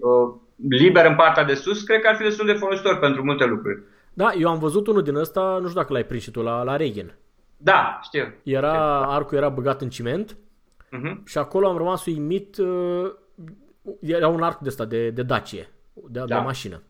[0.00, 0.34] uh,
[0.68, 3.82] liber în partea de sus, cred că ar fi destul de folositor pentru multe lucruri.
[4.12, 6.62] Da, eu am văzut unul din ăsta, nu știu dacă l-ai prins și tu, la,
[6.62, 7.14] la Regen.
[7.56, 8.34] Da, știu.
[8.42, 9.10] Era, știu.
[9.14, 10.36] arcul era băgat în ciment
[10.98, 11.22] Uh-huh.
[11.24, 13.10] și acolo am rămas uimit, uh,
[14.00, 16.24] era un arc de ăsta de, de Dacie, de, da.
[16.24, 16.40] de Da.
[16.40, 16.82] mașină.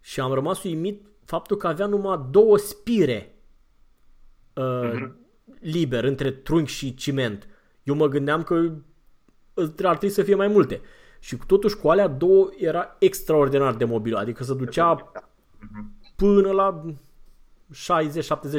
[0.00, 3.34] Și am rămas uimit faptul că avea numai două spire
[4.54, 5.16] uh, Mhm.
[5.60, 7.48] liber între trunchi și ciment.
[7.90, 8.54] Eu mă gândeam că
[9.82, 10.80] ar trebui să fie mai multe.
[11.18, 15.12] Și totuși cu alea două era extraordinar de mobil, adică se ducea
[16.16, 16.84] până la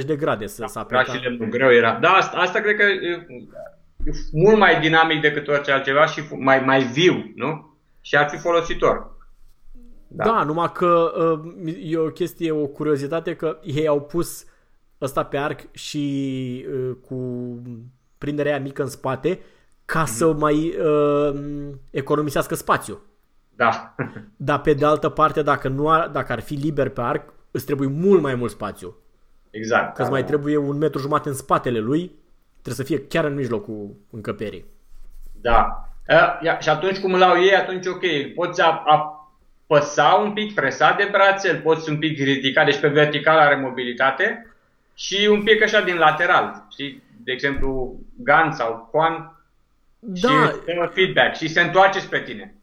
[0.02, 1.18] 60-70 de grade să se Era aplica.
[1.18, 1.98] și lemnul greu era.
[2.02, 3.28] Da, asta, asta cred că e,
[4.06, 7.78] e mult mai dinamic decât orice altceva și fu- mai, mai viu, nu?
[8.02, 9.12] Și ar fi folositor.
[10.08, 10.24] Da.
[10.24, 11.12] da, numai că
[11.66, 14.46] uh, e o chestie, o curiozitate că ei au pus
[15.02, 17.16] ăsta pe arc și uh, cu
[18.22, 19.40] prinderea aia mică în spate
[19.86, 21.40] ca să mai uh,
[21.90, 23.02] economisească spațiu.
[23.56, 23.96] Da.
[24.48, 27.66] Dar pe de altă parte, dacă, nu ar, dacă ar fi liber pe arc, îți
[27.66, 28.96] trebuie mult mai mult spațiu.
[29.50, 29.96] Exact.
[29.96, 30.28] Că îți da, mai da.
[30.28, 32.12] trebuie un metru jumate în spatele lui,
[32.62, 34.66] trebuie să fie chiar în mijlocul încăperii.
[35.42, 35.90] Da.
[36.08, 38.04] A, ia, și atunci cum îl au ei, atunci ok,
[38.36, 42.88] poți a- apăsa un pic, presa de brațe, îl poți un pic ridica, deci pe
[42.88, 44.56] vertical are mobilitate
[44.94, 47.04] și un pic așa din lateral, știi?
[47.24, 49.36] De exemplu, Gun sau Quan
[50.00, 52.56] Da, și îți dă feedback și se întoarce spre tine.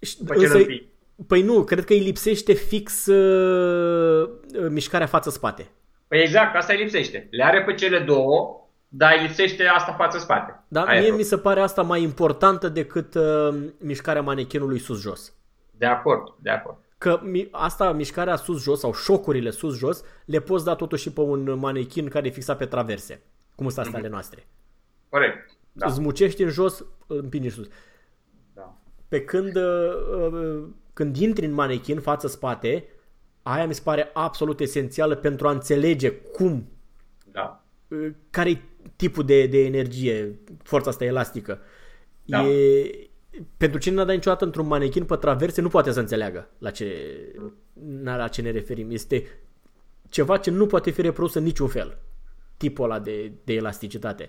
[0.00, 0.84] și- După ce însă, îl împingi.
[1.26, 4.28] păi nu, cred că îi lipsește fix uh,
[4.70, 5.66] mișcarea față-spate.
[6.08, 7.28] Păi exact, asta îi lipsește.
[7.30, 10.64] Le are pe cele două, dar îi lipsește asta față-spate.
[10.68, 10.80] Da?
[10.80, 11.16] Aia e Mie problema.
[11.16, 15.34] mi se pare asta mai importantă decât uh, mișcarea manechinului sus-jos.
[15.70, 16.76] De acord, de acord.
[16.98, 21.58] Că mi- asta, mișcarea sus-jos sau șocurile sus-jos, le poți da totuși și pe un
[21.58, 23.22] manechin care e fixat pe traverse,
[23.56, 24.46] cum sunt astea ale noastre.
[25.08, 25.46] Corect.
[25.72, 25.86] Da.
[25.86, 25.92] Da.
[25.92, 27.66] Îți mucești în jos, îl împingi sus.
[28.54, 28.78] da.
[29.08, 32.84] Pe când, uh, uh, când intri în manechin față-spate,
[33.42, 36.68] aia mi se pare absolut esențială pentru a înțelege cum,
[37.30, 37.64] da.
[37.88, 38.60] uh, care e
[38.96, 41.60] tipul de, de energie, forța asta elastică.
[42.24, 42.46] Da.
[42.48, 43.08] E,
[43.56, 46.94] pentru cine n-a dat niciodată într-un manechin pe traverse, nu poate să înțeleagă la ce,
[48.02, 48.90] la ce ne referim.
[48.90, 49.24] Este
[50.08, 51.98] ceva ce nu poate fi reprodus în niciun fel.
[52.56, 54.28] Tipul ăla de, de elasticitate.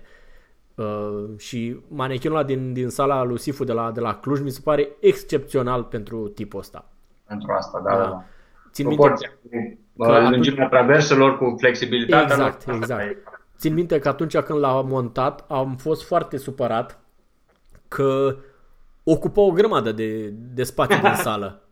[0.74, 4.50] Uh, și manechinul ăla din, din sala lui Sifu de la, de la Cluj mi
[4.50, 6.84] se pare excepțional pentru tipul ăsta.
[7.26, 7.96] Pentru asta, da.
[7.96, 8.02] Da.
[8.02, 8.24] da.
[8.72, 9.48] Țin minte, Proporția cu
[10.04, 12.22] că uh, atunci- lungimea traverselor cu flexibilitatea.
[12.36, 12.76] Exact, lor.
[12.80, 13.10] Asta exact.
[13.10, 13.22] e.
[13.58, 17.00] țin minte că atunci când l-am montat am fost foarte supărat
[17.88, 18.36] că
[19.04, 21.62] ocupa o grămadă de, de spațiu din sală.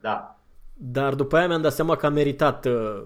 [0.00, 0.36] Da.
[0.74, 3.02] Dar după aia mi-am dat seama că a meritat uh,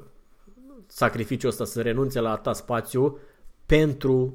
[0.96, 3.18] sacrificiul ăsta să renunțe la atâta spațiu
[3.66, 4.34] pentru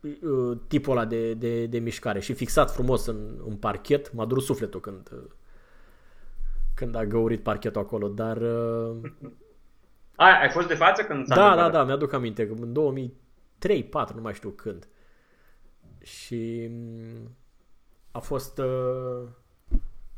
[0.00, 4.12] uh, tipul ăla de, de, de mișcare și fixat frumos în, în parchet.
[4.12, 5.30] M-a durut sufletul când, uh,
[6.74, 8.96] când a găurit parchetul acolo, dar uh,
[10.24, 11.72] Ai, ai fost de față când s-a da, da, întâmplat?
[11.72, 14.88] da, mi-aduc aminte că în 2003 4 nu mai știu când.
[16.02, 17.36] Și mm,
[18.10, 19.28] a fost uh,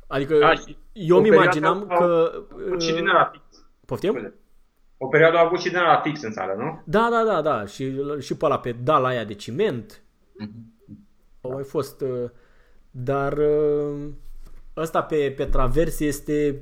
[0.07, 2.33] adică Da, și eu o mi perioadă imaginam au că
[2.67, 3.67] avut și din uh, ăla fix.
[3.87, 4.11] poftim?
[4.11, 4.35] Scuze.
[5.05, 6.83] O perioadă au avut și din ăla fix în sală, nu?
[6.85, 10.03] Da, da, da, da, și și pe la pedala aia de ciment.
[10.39, 10.73] Mhm.
[11.41, 12.31] Au mai fost uh,
[12.91, 14.09] dar uh,
[14.77, 16.61] ăsta pe pe traverse este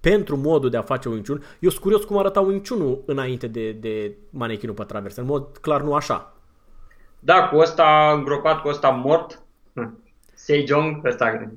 [0.00, 1.42] pentru modul de a face Wing Chun.
[1.60, 5.20] Eu sunt curios cum arăta Wing Chun înainte de, de manechinul pe traverse.
[5.20, 6.34] În mod clar nu așa.
[7.18, 9.42] Da, cu ăsta îngropat, cu ăsta mort.
[10.34, 11.50] Sejong, ăsta...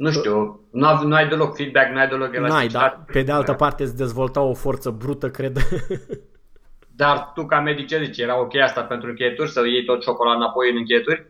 [0.00, 2.94] Nu știu, nu, ai- nu ai deloc feedback, nu ai deloc N-ai, elasticitate.
[2.96, 5.56] dar pe de altă parte îți dezvolta o forță brută, cred.
[6.96, 8.18] Dar tu ca medic ce zici?
[8.18, 9.50] Era ok asta pentru încheieturi?
[9.50, 11.26] Să iei tot ciocolată înapoi în încheieturi?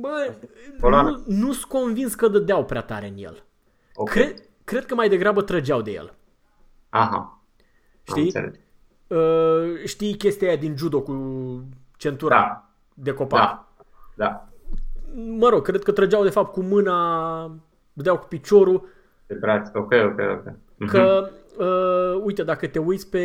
[0.00, 0.32] Bă,
[0.80, 1.10] Coloană.
[1.26, 3.44] nu, nu sunt convins că dădeau prea tare în el.
[3.94, 4.08] Ok.
[4.08, 4.34] Cred,
[4.64, 6.14] cred că mai degrabă trăgeau de el.
[6.88, 7.16] Aha.
[7.16, 7.42] Am
[8.02, 8.22] Știi?
[8.22, 8.54] înțeles.
[9.06, 11.14] Uh, știi chestia aia din judo cu
[11.96, 12.70] centura Da.
[12.94, 13.40] de copac?
[13.40, 13.68] Da.
[14.14, 14.48] Da.
[15.38, 17.42] Mă rog, cred că trăgeau de fapt cu mâna,
[17.96, 18.88] dădeau cu piciorul,
[19.26, 19.68] De braț.
[19.74, 20.52] Ok, ok, ok.
[20.76, 20.88] Mhm.
[20.90, 23.24] că, uh, uite, dacă te uiți pe,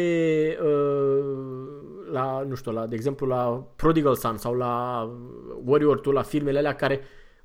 [0.63, 1.65] uh,
[2.11, 5.03] la, nu știu, la, de exemplu, la Prodigal Son sau la
[5.65, 6.99] Warrior 2, la filmele alea care,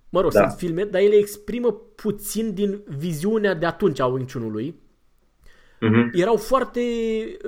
[0.08, 0.40] mă rog, Da.
[0.40, 4.80] sunt filme, dar ele exprimă puțin din viziunea de atunci a Wing Chun-ului.
[5.80, 6.10] Mhm.
[6.12, 6.80] Erau foarte,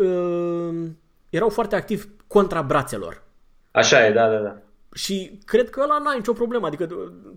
[0.00, 0.86] uh,
[1.30, 3.22] erau foarte activi contra brațelor.
[3.70, 4.56] Așa e, da, da, da.
[4.92, 6.88] Și cred că ăla n-ai nicio problemă, adică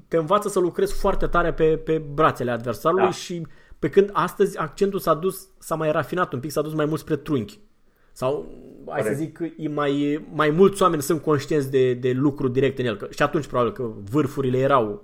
[0.07, 3.11] te învață să lucrezi foarte tare pe, pe brațele adversarului Da.
[3.11, 3.47] și
[3.79, 6.99] pe când astăzi accentul s-a dus, s-a mai rafinat un pic, s-a dus mai mult
[6.99, 7.59] spre trunchi.
[8.11, 8.45] Sau,
[8.89, 9.17] hai să Corect.
[9.17, 12.97] zic, e mai, mai mulți oameni sunt conștienți de, de lucru direct în el.
[12.97, 15.03] Că, și atunci probabil că vârfurile erau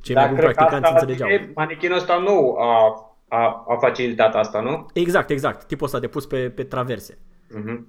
[0.00, 1.28] cei mai buni practicanți înțelegeau.
[1.54, 2.94] Manechinul ăsta nu a,
[3.28, 4.86] a, a facilitat asta, nu?
[4.92, 5.64] Exact, exact.
[5.64, 7.18] Tipul ăsta de pus pe, pe traverse.
[7.18, 7.80] Uh-huh.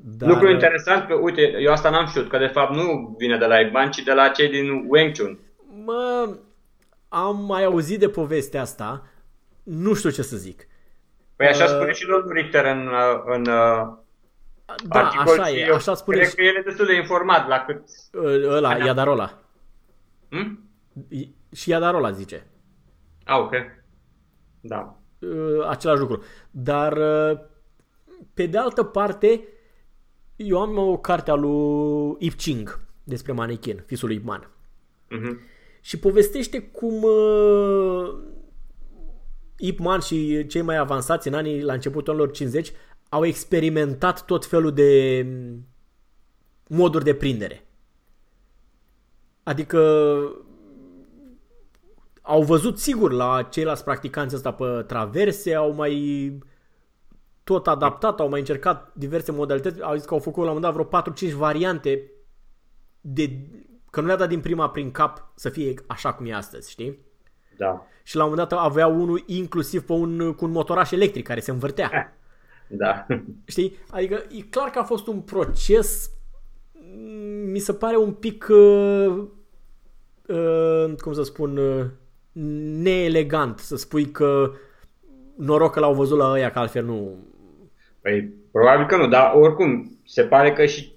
[0.00, 0.28] Dar...
[0.28, 3.60] Lucru interesant, că, uite, eu asta n-am știut, că de fapt nu vine de la
[3.60, 5.38] Igban, ci de la cei din Wing Chun.
[5.84, 6.36] Mă,
[7.08, 9.06] am mai auzit de povestea asta,
[9.62, 10.66] nu știu ce să zic.
[11.36, 12.90] Păi așa uh, spune și domnul Richter în,
[13.24, 13.98] în da,
[14.88, 16.16] articol așa e, așa spune.
[16.16, 17.82] Cred că el e destul de informat la cât...
[18.48, 19.38] Ăla, Iadarola.
[20.28, 20.70] Hmm?
[21.52, 22.46] Și Iadarola zice.
[23.24, 23.52] Ah, ok.
[24.60, 24.96] Da.
[25.68, 26.22] Același lucru.
[26.50, 26.98] Dar,
[28.34, 29.48] pe de altă parte,
[30.38, 34.50] eu am o carte a lui Ip Ching despre manechin, fisul lui Ip Man.
[35.10, 35.36] Uh-huh.
[35.80, 38.14] Și povestește cum uh,
[39.56, 42.72] Ip Man și cei mai avansați în anii la începutul anilor 50
[43.08, 45.26] au experimentat tot felul de
[46.68, 47.66] moduri de prindere.
[49.42, 49.80] Adică
[52.22, 56.38] au văzut sigur la ceilalți practicanți ăsta pe traverse, au mai
[57.48, 60.74] tot adaptat, au mai încercat diverse modalități, au zis că au făcut la un moment
[60.74, 62.10] dat vreo 4-5 variante
[63.00, 63.30] de,
[63.90, 66.98] că nu le-a dat din prima prin cap să fie așa cum e astăzi, știi?
[67.56, 67.86] Da.
[68.02, 71.40] Și la un moment dat avea unul inclusiv pe un, cu un motoraș electric care
[71.40, 71.90] se învârtea.
[72.70, 73.06] Da.
[73.44, 73.76] Știi?
[73.90, 76.10] Adică e clar că a fost un proces
[77.50, 79.24] mi se pare un pic uh,
[80.26, 81.84] uh, cum să spun uh,
[82.82, 84.52] neelegant să spui că
[85.36, 87.16] noroc că l-au văzut la ăia, că altfel nu...
[88.08, 90.96] Păi, probabil că nu, dar oricum, se pare că și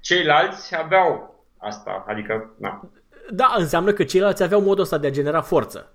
[0.00, 2.90] ceilalți aveau asta, adică, na.
[3.30, 5.92] Da, înseamnă că ceilalți aveau modul ăsta de a genera forță.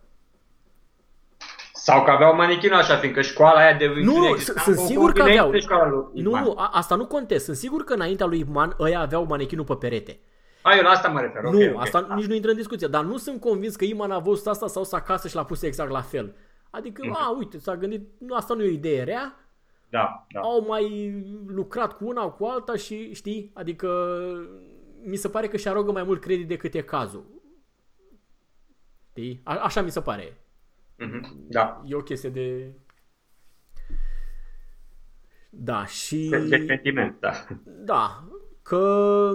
[1.74, 5.52] Sau că aveau manechinul așa, fiindcă școala aia de Nu, nu, sunt sigur că aveau.
[6.14, 7.44] Nu, nu, asta nu contez.
[7.44, 10.20] Sunt sigur că înaintea lui Ipman ăia aveau manechinul pe perete.
[10.62, 11.42] A, eu la asta mă refer.
[11.42, 12.16] Nu, okay, asta okay.
[12.16, 12.88] nici nu intră în discuție.
[12.88, 15.62] Dar nu sunt convins că Iman a văzut asta sau să acasă și l-a pus
[15.62, 16.36] exact la fel.
[16.70, 17.14] Adică, mm-hmm.
[17.14, 19.45] a, uite, s-a gândit, nu, asta nu e o idee rea.
[19.96, 20.40] Da, da.
[20.40, 21.14] Au mai
[21.48, 24.18] lucrat cu una, cu alta și, știi, adică
[25.04, 27.26] mi se pare că și arogă mai mult credit decât e cazul.
[29.10, 29.42] Știi?
[29.44, 30.38] A, așa mi se pare.
[31.00, 31.22] Mm-hmm.
[31.48, 31.82] Da.
[31.86, 32.74] E o chestie de...
[35.50, 36.28] Da, și...
[36.30, 37.32] De, de sentiment, da.
[37.66, 38.24] Da,
[38.62, 39.32] că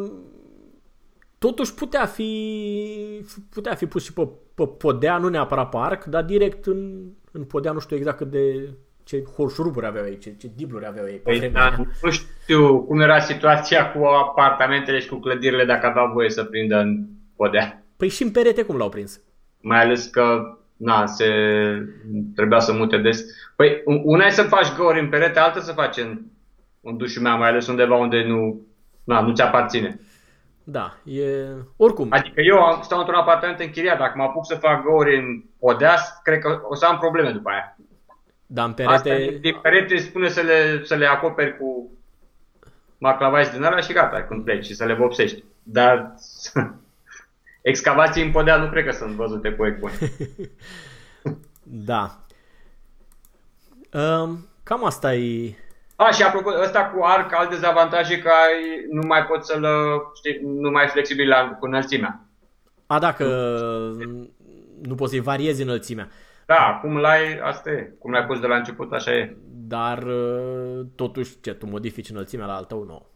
[1.38, 6.66] totuși putea fi putea fi pus și pe, pe podea, nu neapărat parc, dar direct
[6.66, 8.74] în, în podea, nu știu exact cât de
[9.10, 11.16] ce horșuruburi aveau ei, ce, ce dibluri aveau ei.
[11.16, 16.30] Păi, da, nu știu cum era situația cu apartamentele și cu clădirile dacă aveau voie
[16.30, 17.06] să prindă în
[17.36, 17.82] podea.
[17.96, 19.20] Păi și în perete cum l-au prins?
[19.60, 21.26] Mai ales că na, se
[22.34, 23.24] trebuia să mute des.
[23.56, 26.20] Păi, una e să faci găuri în perete, altă să faci în,
[26.80, 28.60] în dușul meu, mai ales undeva unde nu,
[29.04, 30.00] na, nu ți aparține.
[30.64, 31.22] Da, e...
[31.76, 32.06] Oricum.
[32.10, 35.94] Adică eu am, stau într-un apartament închiriat, dacă mă apuc să fac găuri în podea,
[36.22, 37.76] cred că o să am probleme după aia.
[38.52, 38.94] Da, în perete...
[38.94, 41.90] Asta, din perete spune să le, să le acoperi cu
[42.98, 45.44] maclavais din ăla și gata, când pleci și să le vopsești.
[45.62, 46.14] Dar
[47.72, 49.92] excavații în podea nu cred că sunt văzute cu ecbuni.
[51.90, 52.18] da.
[53.92, 55.54] Um, cam asta e...
[55.96, 59.66] A, și apropo, ăsta cu arc, alt dezavantaj e că ai, nu mai poți să-l,
[60.14, 62.20] știi, nu mai e flexibil la, cu înălțimea.
[62.86, 63.24] A, dacă
[64.82, 66.08] nu poți să-i variezi înălțimea.
[66.50, 67.92] Da, cum l-ai, asta e.
[67.98, 69.36] Cum l-ai pus de la început, așa e.
[69.52, 72.84] Dar uh, totuși, ce, tu modifici înălțimea la al tău?
[72.84, 73.06] Nu.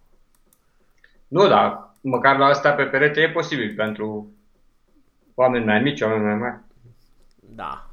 [1.28, 1.94] Nu, da.
[2.00, 4.32] Măcar la asta pe perete e posibil pentru
[5.34, 6.60] oameni mai mici, oameni mai mari.
[7.40, 7.86] Da.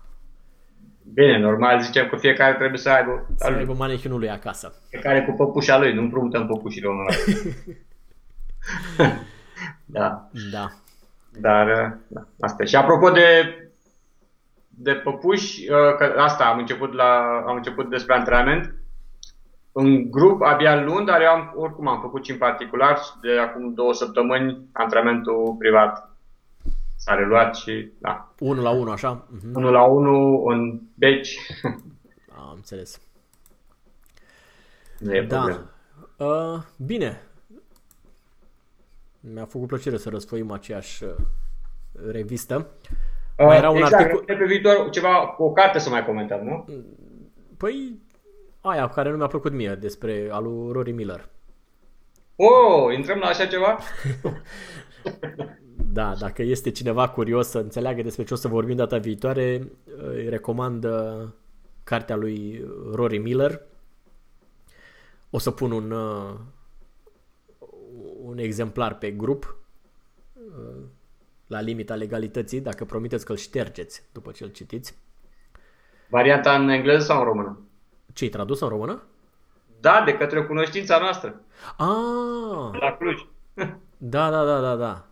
[1.14, 3.28] Bine, normal zicem că fiecare trebuie să aibă...
[3.36, 4.74] Să aibă manechinul lui acasă.
[4.89, 7.06] Fiecare cu păpușa lui, nu împrumutăm păpușile unul
[9.86, 10.30] Da.
[10.52, 10.72] Da.
[11.39, 13.56] Dar, da, asta Și apropo de
[14.82, 18.75] de păpuși, uh, că asta am început, la, am început despre antrenament.
[19.71, 23.73] În grup abia luni, dar eu am, oricum am făcut și în particular de acum
[23.73, 26.09] două săptămâni antrenamentul privat.
[26.95, 28.34] S-a reluat și, da.
[28.39, 29.25] Unul la unul, așa?
[29.25, 29.53] Uh-huh.
[29.53, 31.38] Unul la unul în beci.
[32.38, 33.01] Am înțeles.
[34.99, 35.45] Nu e da.
[36.17, 37.21] Uh, bine.
[39.19, 41.11] Mi-a făcut plăcere să răsfoim aceeași uh,
[42.11, 42.67] revistă.
[43.46, 44.24] Mai era un exact, articol...
[44.24, 46.66] pe viitor ceva, o carte să mai comentăm, nu?
[47.58, 48.00] Păi,
[48.62, 51.30] aia care nu mi-a plăcut mie, despre alu Rory Miller.
[52.36, 53.78] Oh, intrăm la așa ceva?
[55.94, 60.30] da, dacă este cineva curios să înțeleagă despre ce o să vorbim data viitoare, îi
[60.30, 61.28] recomand uh,
[61.84, 63.62] cartea lui Rory Miller.
[65.30, 66.34] O să pun un, uh,
[68.24, 69.58] un exemplar pe grup
[70.34, 70.84] uh,
[71.52, 74.97] la limita legalității, dacă promiteți că îl ștergeți după ce îl citiți.
[76.10, 77.60] Varianta în engleză sau în română?
[78.14, 79.04] Ce-i tradus în română?
[79.80, 81.41] Da, de către cunoștința noastră.
[81.78, 82.80] Ah!
[82.80, 83.26] La Cluj.
[83.97, 85.06] Da, da, da, da, da.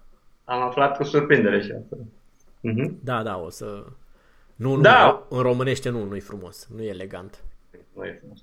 [0.44, 1.98] Am aflat cu surprindere și asta.
[2.68, 2.92] Uh-huh.
[3.04, 3.86] Da, da, o să...
[4.56, 5.26] Nu, nu, da.
[5.30, 7.44] în românește nu, nu-i frumos, nu e elegant.
[7.94, 8.40] Nu e frumos.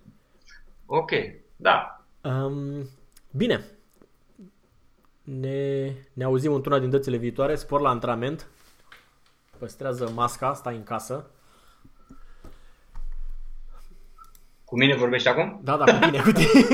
[0.87, 1.11] Ok,
[1.57, 2.05] da.
[2.23, 2.89] Um,
[3.31, 3.65] bine.
[5.27, 7.55] Ne, ne auzim într-una din dățile viitoare.
[7.55, 8.47] Spor la antrenament.
[9.59, 11.31] Păstrează masca, stai în casă.
[14.65, 15.61] Cu mine vorbești acum?
[15.65, 16.51] Da, da, cu tine, cu tine.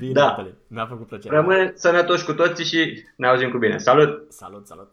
[0.00, 0.52] bine, da.
[0.66, 1.36] mi-a făcut plăcere.
[1.36, 3.78] Rămâne sănătoși cu toții și ne auzim cu bine.
[3.78, 4.32] Salut!
[4.32, 4.92] Salut, salut!